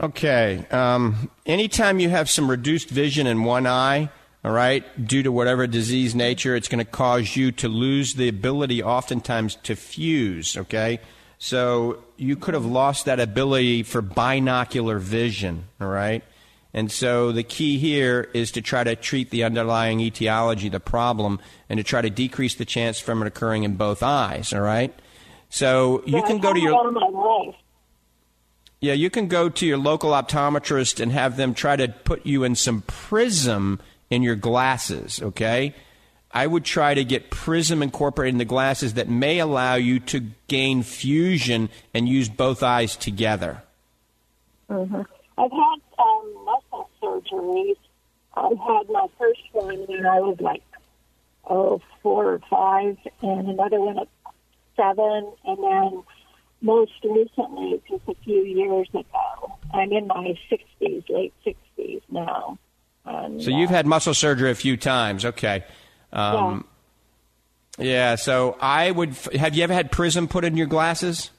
[0.00, 0.64] Okay.
[0.70, 4.10] Um, anytime you have some reduced vision in one eye,
[4.44, 8.28] all right, due to whatever disease nature, it's going to cause you to lose the
[8.28, 10.56] ability, oftentimes, to fuse.
[10.56, 11.00] Okay.
[11.38, 15.64] So you could have lost that ability for binocular vision.
[15.80, 16.22] All right.
[16.74, 21.40] And so the key here is to try to treat the underlying etiology, the problem,
[21.68, 24.52] and to try to decrease the chance from it occurring in both eyes.
[24.52, 24.94] All right.
[25.48, 26.74] So you can go to your
[28.80, 32.44] yeah, you can go to your local optometrist and have them try to put you
[32.44, 35.20] in some prism in your glasses.
[35.22, 35.74] Okay.
[36.30, 40.20] I would try to get prism incorporated in the glasses that may allow you to
[40.46, 43.62] gain fusion and use both eyes together.
[44.68, 45.02] Mm-hmm.
[45.38, 47.76] I've had um, muscle surgeries.
[48.34, 50.62] I had my first one when I was like,
[51.48, 54.08] oh, four or five, and another one at
[54.76, 56.02] seven, and then
[56.60, 62.58] most recently, just a few years ago, I'm in my 60s, late 60s now.
[63.04, 65.64] And, so you've uh, had muscle surgery a few times, okay?
[66.12, 66.66] Um,
[67.78, 67.84] yeah.
[67.86, 68.14] Yeah.
[68.16, 69.14] So I would.
[69.34, 71.30] Have you ever had prism put in your glasses?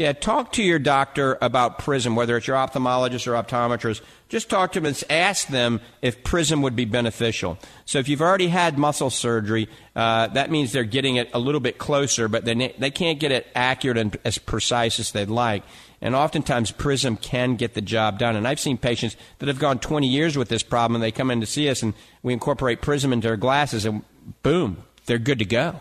[0.00, 4.00] Yeah, talk to your doctor about PRISM, whether it's your ophthalmologist or optometrist.
[4.30, 7.58] Just talk to them and ask them if PRISM would be beneficial.
[7.84, 11.60] So if you've already had muscle surgery, uh, that means they're getting it a little
[11.60, 15.64] bit closer, but they, they can't get it accurate and as precise as they'd like.
[16.00, 18.36] And oftentimes, PRISM can get the job done.
[18.36, 21.30] And I've seen patients that have gone 20 years with this problem, and they come
[21.30, 21.92] in to see us, and
[22.22, 24.02] we incorporate PRISM into their glasses, and
[24.42, 25.76] boom, they're good to go.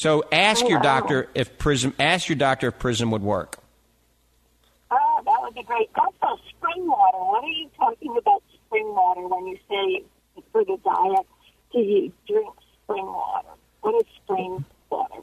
[0.00, 1.92] So ask oh, your doctor if Prism.
[2.00, 3.58] Ask your doctor if Prism would work.
[4.90, 5.90] Oh, that would be great.
[5.94, 7.18] Also, spring water.
[7.18, 10.02] What are you talking about spring water when you say
[10.52, 11.26] for the diet?
[11.70, 12.48] Do you drink
[12.82, 13.48] spring water?
[13.82, 15.16] What is spring water?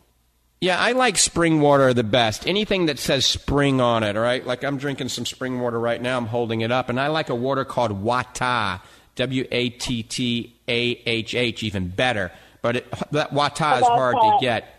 [0.61, 2.45] Yeah, I like spring water the best.
[2.45, 4.45] Anything that says spring on it, all right?
[4.45, 6.19] Like I'm drinking some spring water right now.
[6.19, 8.81] I'm holding it up, and I like a water called Wata,
[9.15, 12.31] W A T T A H H, even better
[12.61, 14.73] but it, that wata is hard to get.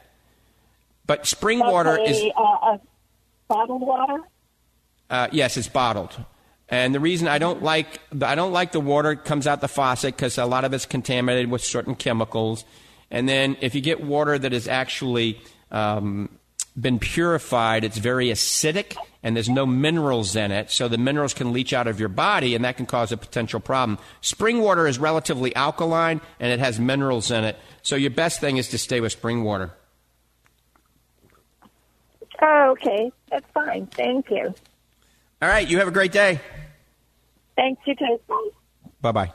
[1.06, 2.78] But spring water a, is uh,
[3.48, 4.20] bottled water.
[5.08, 6.16] Uh, yes, it's bottled.
[6.68, 9.68] And the reason I don't like I don't like the water that comes out the
[9.68, 12.64] faucet because a lot of it's contaminated with certain chemicals.
[13.10, 16.28] And then if you get water that is actually um,
[16.78, 21.52] been purified, it's very acidic and there's no minerals in it, so the minerals can
[21.52, 23.98] leach out of your body and that can cause a potential problem.
[24.20, 28.56] Spring water is relatively alkaline and it has minerals in it, so your best thing
[28.56, 29.72] is to stay with spring water.
[32.40, 33.10] Oh, okay.
[33.30, 33.86] That's fine.
[33.86, 34.54] Thank you.
[35.42, 35.68] All right.
[35.68, 36.40] You have a great day.
[37.56, 38.20] Thanks, you too.
[39.00, 39.32] Bye bye.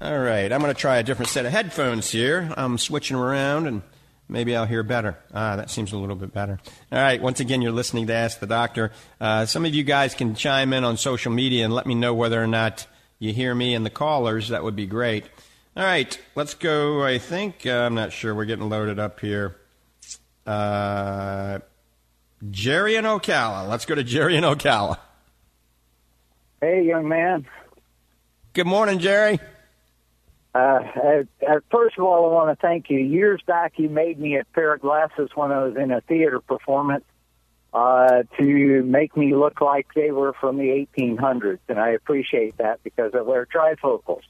[0.00, 0.52] All right.
[0.52, 2.52] I'm going to try a different set of headphones here.
[2.56, 3.82] I'm switching around and
[4.34, 5.16] maybe I'll hear better.
[5.32, 6.58] Ah, that seems a little bit better.
[6.92, 7.22] All right.
[7.22, 8.90] Once again, you're listening to Ask the Doctor.
[9.20, 12.12] Uh, some of you guys can chime in on social media and let me know
[12.12, 12.86] whether or not
[13.20, 14.48] you hear me and the callers.
[14.48, 15.24] That would be great.
[15.76, 17.02] All right, let's go.
[17.04, 18.34] I think, uh, I'm not sure.
[18.34, 19.56] We're getting loaded up here.
[20.46, 21.60] Uh,
[22.50, 23.68] Jerry and Ocala.
[23.68, 24.98] Let's go to Jerry and Ocala.
[26.60, 27.46] Hey, young man.
[28.52, 29.38] Good morning, Jerry.
[30.54, 31.24] Uh,
[31.70, 33.00] first of all, I want to thank you.
[33.00, 36.38] Years back, you made me a pair of glasses when I was in a theater
[36.40, 37.04] performance
[37.72, 42.84] uh, to make me look like they were from the 1800s, and I appreciate that
[42.84, 44.22] because I wear trifocals.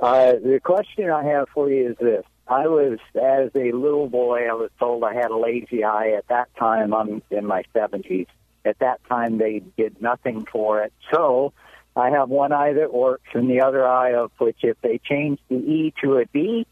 [0.00, 2.24] Uh, the question I have for you is this.
[2.48, 6.10] I was, as a little boy, I was told I had a lazy eye.
[6.18, 8.26] At that time, I'm in my 70s.
[8.64, 10.92] At that time, they did nothing for it.
[11.12, 11.52] So
[11.96, 15.42] I have one eye that works and the other eye of which if they changed
[15.48, 16.66] the E to a D,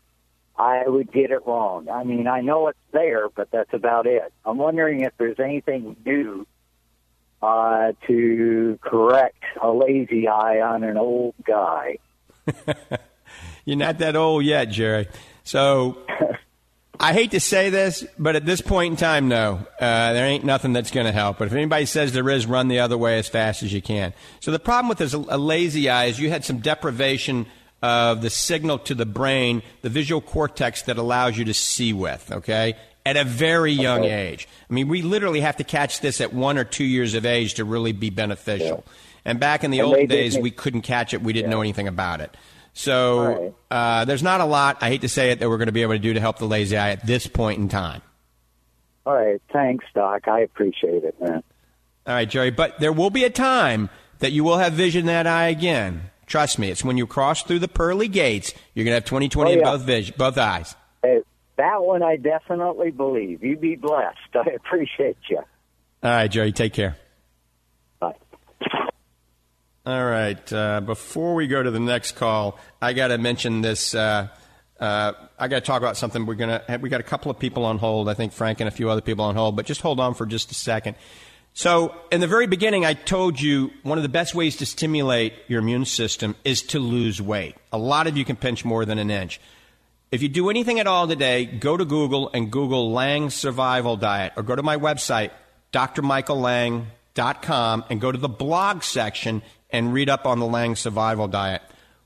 [0.58, 1.88] I would get it wrong.
[1.88, 4.32] I mean, I know it's there, but that's about it.
[4.44, 6.46] I'm wondering if there's anything new
[7.40, 11.98] uh, to correct a lazy eye on an old guy.
[13.64, 15.08] You're not that old yet, Jerry.
[15.44, 15.98] So
[17.02, 20.44] I hate to say this, but at this point in time, no, uh, there ain't
[20.44, 21.38] nothing that's going to help.
[21.38, 24.14] But if anybody says there is, run the other way as fast as you can.
[24.38, 27.46] So the problem with this, a lazy eye is you had some deprivation
[27.82, 32.30] of the signal to the brain, the visual cortex that allows you to see with,
[32.30, 32.76] okay?
[33.04, 34.28] At a very young okay.
[34.28, 34.46] age.
[34.70, 37.54] I mean, we literally have to catch this at one or two years of age
[37.54, 38.84] to really be beneficial.
[38.86, 38.92] Yeah.
[39.24, 41.20] And back in the and old days, we couldn't catch it.
[41.20, 41.56] We didn't yeah.
[41.56, 42.36] know anything about it.
[42.74, 45.72] So uh, there's not a lot, I hate to say it, that we're going to
[45.72, 48.02] be able to do to help the lazy eye at this point in time.
[49.04, 49.40] All right.
[49.52, 50.28] Thanks, Doc.
[50.28, 51.42] I appreciate it, man.
[52.06, 52.50] All right, Jerry.
[52.50, 56.10] But there will be a time that you will have vision in that eye again.
[56.26, 59.44] Trust me, it's when you cross through the pearly gates, you're going to have 20/20
[59.44, 59.56] oh, yeah.
[59.56, 60.74] in both vision, both eyes.
[61.02, 61.20] Hey,
[61.56, 63.42] that one I definitely believe.
[63.42, 64.18] You be blessed.
[64.34, 65.38] I appreciate you.
[65.38, 66.52] All right, Jerry.
[66.52, 66.96] Take care.
[69.84, 70.52] All right.
[70.52, 73.96] Uh, before we go to the next call, I got to mention this.
[73.96, 74.28] Uh,
[74.78, 76.24] uh, I got to talk about something.
[76.24, 76.62] We're gonna.
[76.80, 78.08] We got a couple of people on hold.
[78.08, 79.56] I think Frank and a few other people on hold.
[79.56, 80.94] But just hold on for just a second.
[81.52, 85.34] So, in the very beginning, I told you one of the best ways to stimulate
[85.48, 87.56] your immune system is to lose weight.
[87.72, 89.40] A lot of you can pinch more than an inch.
[90.12, 94.34] If you do anything at all today, go to Google and Google Lang Survival Diet,
[94.36, 95.32] or go to my website,
[95.72, 99.42] drmichaellang.com, and go to the blog section
[99.72, 101.62] and read up on the Lang Survival Diet.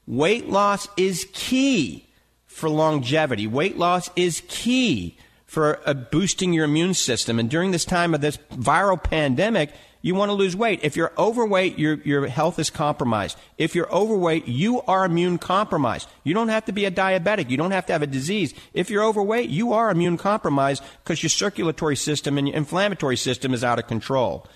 [0.07, 2.07] Weight loss is key
[2.47, 3.47] for longevity.
[3.47, 7.39] Weight loss is key for uh, boosting your immune system.
[7.39, 10.81] And during this time of this viral pandemic, you want to lose weight.
[10.85, 13.37] If you're overweight, your, your health is compromised.
[13.59, 16.09] If you're overweight, you are immune compromised.
[16.23, 17.51] You don't have to be a diabetic.
[17.51, 18.55] You don't have to have a disease.
[18.73, 23.53] If you're overweight, you are immune compromised because your circulatory system and your inflammatory system
[23.53, 24.47] is out of control.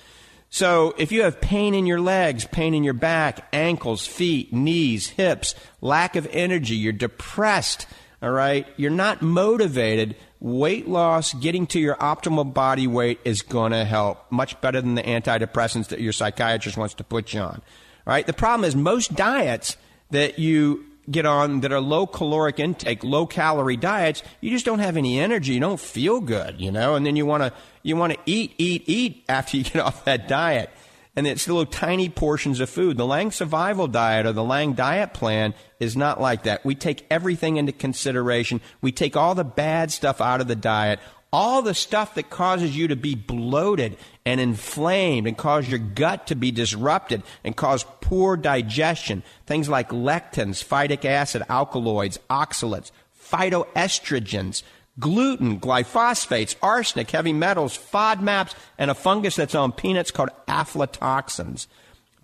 [0.51, 5.09] So if you have pain in your legs, pain in your back, ankles, feet, knees,
[5.11, 7.87] hips, lack of energy, you're depressed,
[8.21, 13.71] all right, you're not motivated, weight loss, getting to your optimal body weight is going
[13.71, 17.55] to help much better than the antidepressants that your psychiatrist wants to put you on.
[17.55, 18.27] All right.
[18.27, 19.77] The problem is most diets
[20.11, 24.81] that you get on that are low caloric intake, low calorie diets, you just don't
[24.81, 25.55] have any energy.
[25.55, 28.55] You don't feel good, you know, and then you want to, you want to eat,
[28.59, 30.71] eat, eat after you get off that diet
[31.17, 32.97] and it's little tiny portions of food.
[32.97, 36.65] The Lang survival diet or the Lang diet plan is not like that.
[36.65, 38.61] We take everything into consideration.
[38.81, 41.01] We take all the bad stuff out of the diet,
[41.33, 46.27] all the stuff that causes you to be bloated and inflamed and cause your gut
[46.27, 49.23] to be disrupted and cause poor digestion.
[49.47, 54.63] Things like lectins, phytic acid, alkaloids, oxalates, phytoestrogens
[54.99, 61.67] gluten, glyphosates, arsenic, heavy metals, FODMAPs, and a fungus that's on peanuts called aflatoxins.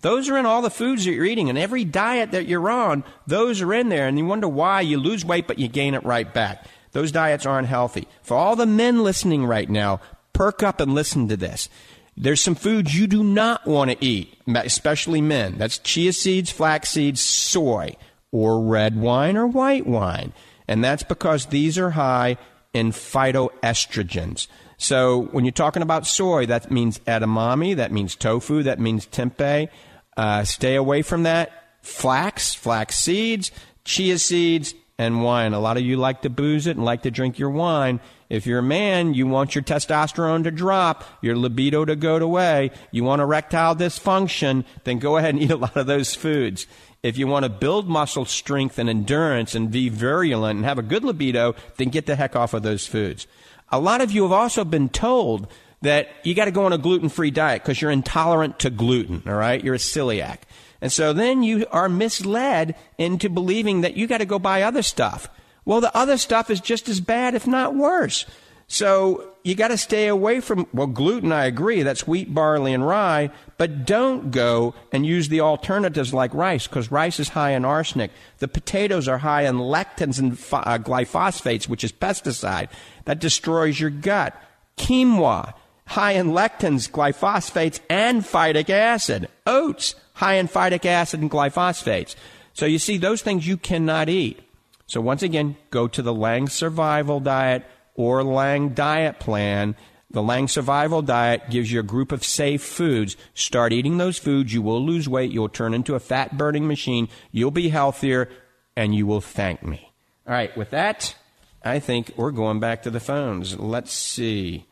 [0.01, 3.03] Those are in all the foods that you're eating, and every diet that you're on,
[3.25, 6.03] those are in there, and you wonder why you lose weight but you gain it
[6.03, 6.65] right back.
[6.91, 8.07] Those diets aren't healthy.
[8.21, 9.99] For all the men listening right now,
[10.33, 11.69] perk up and listen to this.
[12.15, 15.57] There's some foods you do not want to eat, especially men.
[15.57, 17.95] That's chia seeds, flax seeds, soy,
[18.31, 20.33] or red wine or white wine.
[20.67, 22.37] And that's because these are high
[22.73, 24.47] in phytoestrogens.
[24.77, 29.69] So when you're talking about soy, that means edamame, that means tofu, that means tempeh.
[30.15, 31.51] Uh, stay away from that.
[31.81, 33.51] Flax, flax seeds,
[33.85, 35.53] chia seeds, and wine.
[35.53, 37.99] A lot of you like to booze it and like to drink your wine.
[38.29, 42.71] If you're a man, you want your testosterone to drop, your libido to go away,
[42.91, 46.65] you want erectile dysfunction, then go ahead and eat a lot of those foods.
[47.03, 50.83] If you want to build muscle strength and endurance and be virulent and have a
[50.83, 53.27] good libido, then get the heck off of those foods.
[53.69, 55.47] A lot of you have also been told
[55.81, 59.21] that you got to go on a gluten free diet because you're intolerant to gluten,
[59.27, 59.63] all right?
[59.63, 60.39] You're a celiac.
[60.81, 64.83] And so then you are misled into believing that you got to go buy other
[64.83, 65.29] stuff.
[65.65, 68.25] Well, the other stuff is just as bad, if not worse.
[68.67, 71.83] So you got to stay away from, well, gluten, I agree.
[71.83, 73.31] That's wheat, barley, and rye.
[73.57, 78.11] But don't go and use the alternatives like rice because rice is high in arsenic.
[78.39, 82.67] The potatoes are high in lectins and uh, glyphosates, which is pesticide.
[83.05, 84.35] That destroys your gut.
[84.77, 85.53] Quinoa,
[85.85, 89.29] high in lectins, glyphosates, and phytic acid.
[89.45, 92.15] Oats, high in phytic acid and glyphosates.
[92.53, 94.39] So you see, those things you cannot eat.
[94.87, 99.75] So once again, go to the Lang Survival Diet or Lang Diet Plan.
[100.09, 103.15] The Lang Survival Diet gives you a group of safe foods.
[103.33, 104.53] Start eating those foods.
[104.53, 105.31] You will lose weight.
[105.31, 107.09] You'll turn into a fat burning machine.
[107.31, 108.29] You'll be healthier,
[108.75, 109.91] and you will thank me.
[110.25, 111.15] All right, with that,
[111.63, 113.59] I think we're going back to the phones.
[113.59, 114.65] Let's see.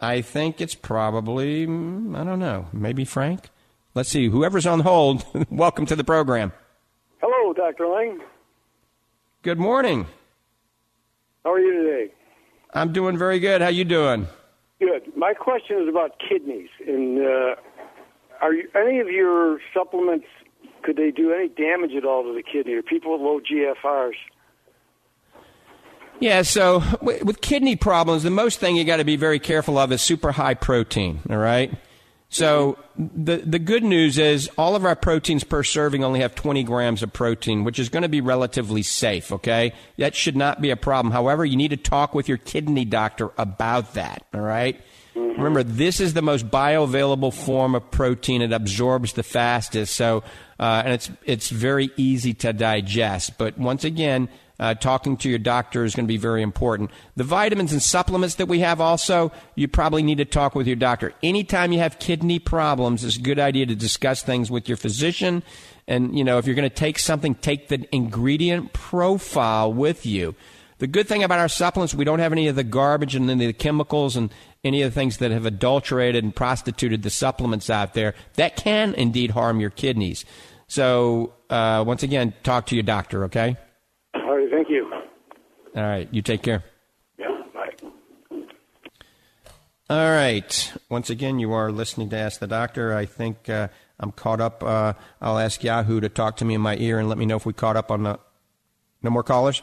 [0.00, 3.50] I think it's probably, mm, I don't know, maybe Frank?
[3.96, 4.28] Let's see.
[4.28, 6.52] Whoever's on hold, welcome to the program.
[7.22, 7.86] Hello, Dr.
[7.86, 8.20] Lang.
[9.40, 10.06] Good morning.
[11.42, 12.12] How are you today?
[12.74, 13.62] I'm doing very good.
[13.62, 14.26] How you doing?
[14.80, 15.16] Good.
[15.16, 16.68] My question is about kidneys.
[16.86, 17.54] And uh,
[18.42, 20.26] are you, any of your supplements
[20.82, 22.74] could they do any damage at all to the kidney?
[22.74, 24.12] Or people with low GFRs?
[26.20, 29.90] Yeah, so with kidney problems, the most thing you got to be very careful of
[29.90, 31.20] is super high protein.
[31.30, 31.72] All right.
[32.28, 36.64] So the the good news is all of our proteins per serving only have 20
[36.64, 39.30] grams of protein, which is going to be relatively safe.
[39.30, 41.12] Okay, that should not be a problem.
[41.12, 44.24] However, you need to talk with your kidney doctor about that.
[44.34, 44.80] All right?
[45.14, 48.42] Remember, this is the most bioavailable form of protein.
[48.42, 50.24] It absorbs the fastest, so
[50.58, 53.38] uh, and it's it's very easy to digest.
[53.38, 56.90] But once again, uh, talking to your doctor is going to be very important.
[57.14, 60.76] The vitamins and supplements that we have also, you probably need to talk with your
[60.76, 61.12] doctor.
[61.22, 65.42] Anytime you have kidney problems, it's a good idea to discuss things with your physician.
[65.86, 70.34] And, you know, if you're going to take something, take the ingredient profile with you.
[70.78, 73.46] The good thing about our supplements, we don't have any of the garbage and any
[73.46, 74.30] of the chemicals and
[74.62, 78.94] any of the things that have adulterated and prostituted the supplements out there that can
[78.94, 80.26] indeed harm your kidneys.
[80.68, 83.56] So, uh, once again, talk to your doctor, okay?
[85.76, 86.08] All right.
[86.10, 86.64] You take care.
[87.18, 87.42] Yeah.
[87.52, 87.72] Bye.
[89.90, 90.72] All right.
[90.88, 92.94] Once again, you are listening to Ask the Doctor.
[92.94, 93.68] I think uh,
[94.00, 94.62] I'm caught up.
[94.64, 97.36] Uh, I'll ask Yahoo to talk to me in my ear and let me know
[97.36, 98.18] if we caught up on the.
[99.02, 99.62] No more callers?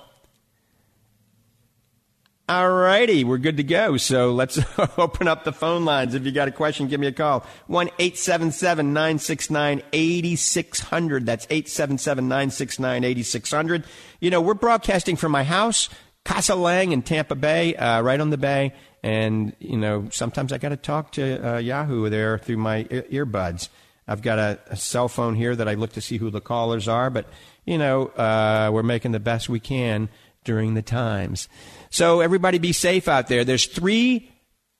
[2.49, 3.95] All righty, we're good to go.
[3.95, 4.59] So let's
[4.97, 6.14] open up the phone lines.
[6.14, 7.45] If you got a question, give me a call.
[7.68, 11.26] 1 877 969 8600.
[11.26, 13.86] That's 877 969 8600.
[14.20, 15.88] You know, we're broadcasting from my house,
[16.26, 18.74] Casa Lang in Tampa Bay, uh, right on the bay.
[19.03, 23.67] And, you know, sometimes I got to talk to uh, Yahoo there through my earbuds.
[24.07, 26.88] I've got a, a, cell phone here that I look to see who the callers
[26.88, 27.28] are, but,
[27.65, 30.09] you know, uh, we're making the best we can
[30.43, 31.47] during the times.
[31.89, 33.45] So everybody be safe out there.
[33.45, 34.32] There's three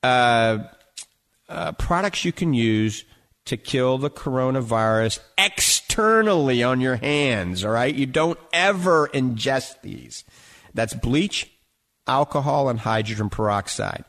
[0.02, 0.58] uh,
[1.48, 3.04] uh, products you can use
[3.46, 7.64] to kill the coronavirus externally on your hands.
[7.64, 10.24] All right, you don't ever ingest these.
[10.74, 11.50] That's bleach,
[12.06, 14.04] alcohol, and hydrogen peroxide.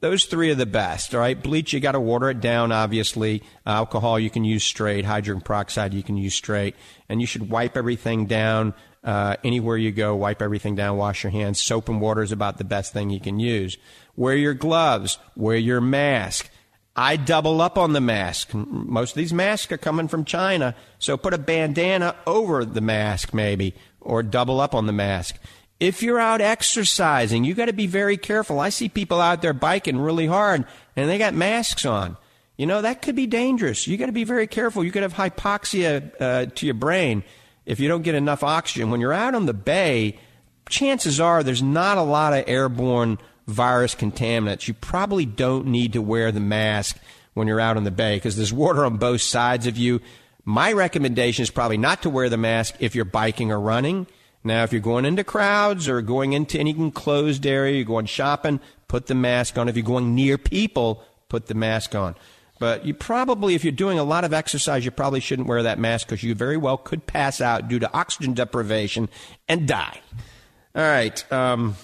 [0.00, 1.14] Those three are the best.
[1.14, 2.72] All right, bleach you got to water it down.
[2.72, 5.04] Obviously, alcohol you can use straight.
[5.04, 6.74] Hydrogen peroxide you can use straight,
[7.08, 11.32] and you should wipe everything down uh, anywhere you go, wipe everything down, wash your
[11.32, 11.60] hands.
[11.60, 13.76] Soap and water is about the best thing you can use.
[14.16, 16.50] Wear your gloves, wear your mask.
[16.94, 18.52] I double up on the mask.
[18.52, 23.32] Most of these masks are coming from China, so put a bandana over the mask
[23.32, 25.38] maybe, or double up on the mask.
[25.82, 28.60] If you're out exercising, you got to be very careful.
[28.60, 30.64] I see people out there biking really hard,
[30.94, 32.16] and they got masks on.
[32.56, 33.88] You know that could be dangerous.
[33.88, 34.84] You got to be very careful.
[34.84, 37.24] You could have hypoxia uh, to your brain
[37.66, 38.92] if you don't get enough oxygen.
[38.92, 40.20] When you're out on the bay,
[40.68, 43.18] chances are there's not a lot of airborne
[43.48, 44.68] virus contaminants.
[44.68, 46.96] You probably don't need to wear the mask
[47.34, 50.00] when you're out on the bay because there's water on both sides of you.
[50.44, 54.06] My recommendation is probably not to wear the mask if you're biking or running.
[54.44, 58.60] Now, if you're going into crowds or going into any enclosed area, you're going shopping,
[58.88, 59.68] put the mask on.
[59.68, 62.16] If you're going near people, put the mask on.
[62.58, 65.78] But you probably, if you're doing a lot of exercise, you probably shouldn't wear that
[65.78, 69.08] mask because you very well could pass out due to oxygen deprivation
[69.48, 70.00] and die.
[70.74, 71.32] All right.
[71.32, 71.76] Um,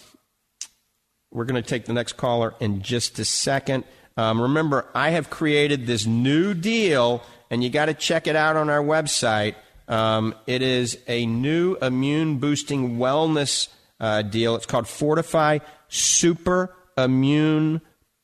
[1.32, 3.84] we're going to take the next caller in just a second.
[4.16, 8.56] Um, remember, I have created this new deal, and you got to check it out
[8.56, 9.54] on our website.
[9.88, 13.68] Um, it is a new immune boosting wellness
[13.98, 14.54] uh, deal.
[14.54, 17.80] It's called Fortifeye Super Immune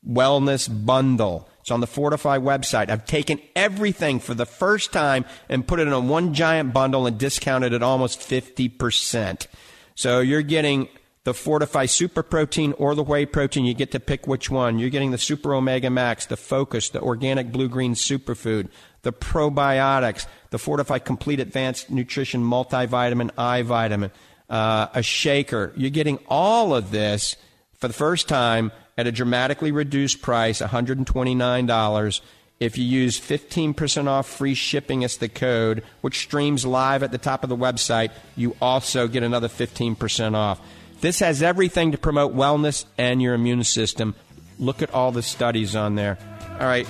[0.07, 1.49] Wellness Bundle.
[1.61, 2.91] It's on the Fortifeye website.
[2.91, 7.07] I've taken everything for the first time and put it in a one giant bundle
[7.07, 9.47] and discounted it almost 50%.
[9.95, 10.89] So you're getting
[11.23, 13.65] the Fortifeye Super Protein or the Whey Protein.
[13.65, 14.77] You get to pick which one.
[14.77, 18.69] You're getting the Super Omega Max, the Focus, the Organic Blue Green Superfood,
[19.05, 24.11] the Probiotics, the Fortifeye Complete Advanced Nutrition Multivitamin, Eye Vitamin,
[24.49, 25.71] uh, a shaker.
[25.77, 27.35] You're getting all of this
[27.75, 32.21] for the first time at a dramatically reduced price, $129.
[32.59, 37.19] If you use 15% off free shipping as the code, which streams live at the
[37.19, 40.59] top of the website, you also get another 15% off.
[41.01, 44.15] This has everything to promote wellness and your immune system.
[44.57, 46.17] Look at all the studies on there.
[46.59, 46.87] All right,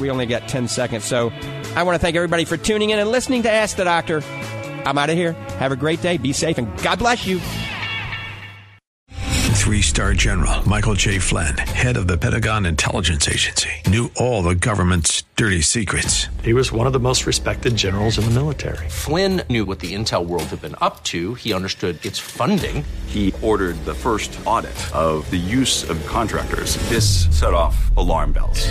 [0.00, 1.30] we only got 10 seconds, so
[1.74, 4.22] I want to thank everybody for tuning in and listening to Ask the Doctor.
[4.84, 5.32] I'm out of here.
[5.58, 6.16] Have a great day.
[6.16, 7.40] Be safe, and God bless you.
[9.58, 11.18] Three star general Michael J.
[11.18, 16.28] Flynn, head of the Pentagon Intelligence Agency, knew all the government's dirty secrets.
[16.42, 18.88] He was one of the most respected generals in the military.
[18.88, 22.82] Flynn knew what the intel world had been up to, he understood its funding.
[23.08, 26.76] He ordered the first audit of the use of contractors.
[26.88, 28.70] This set off alarm bells.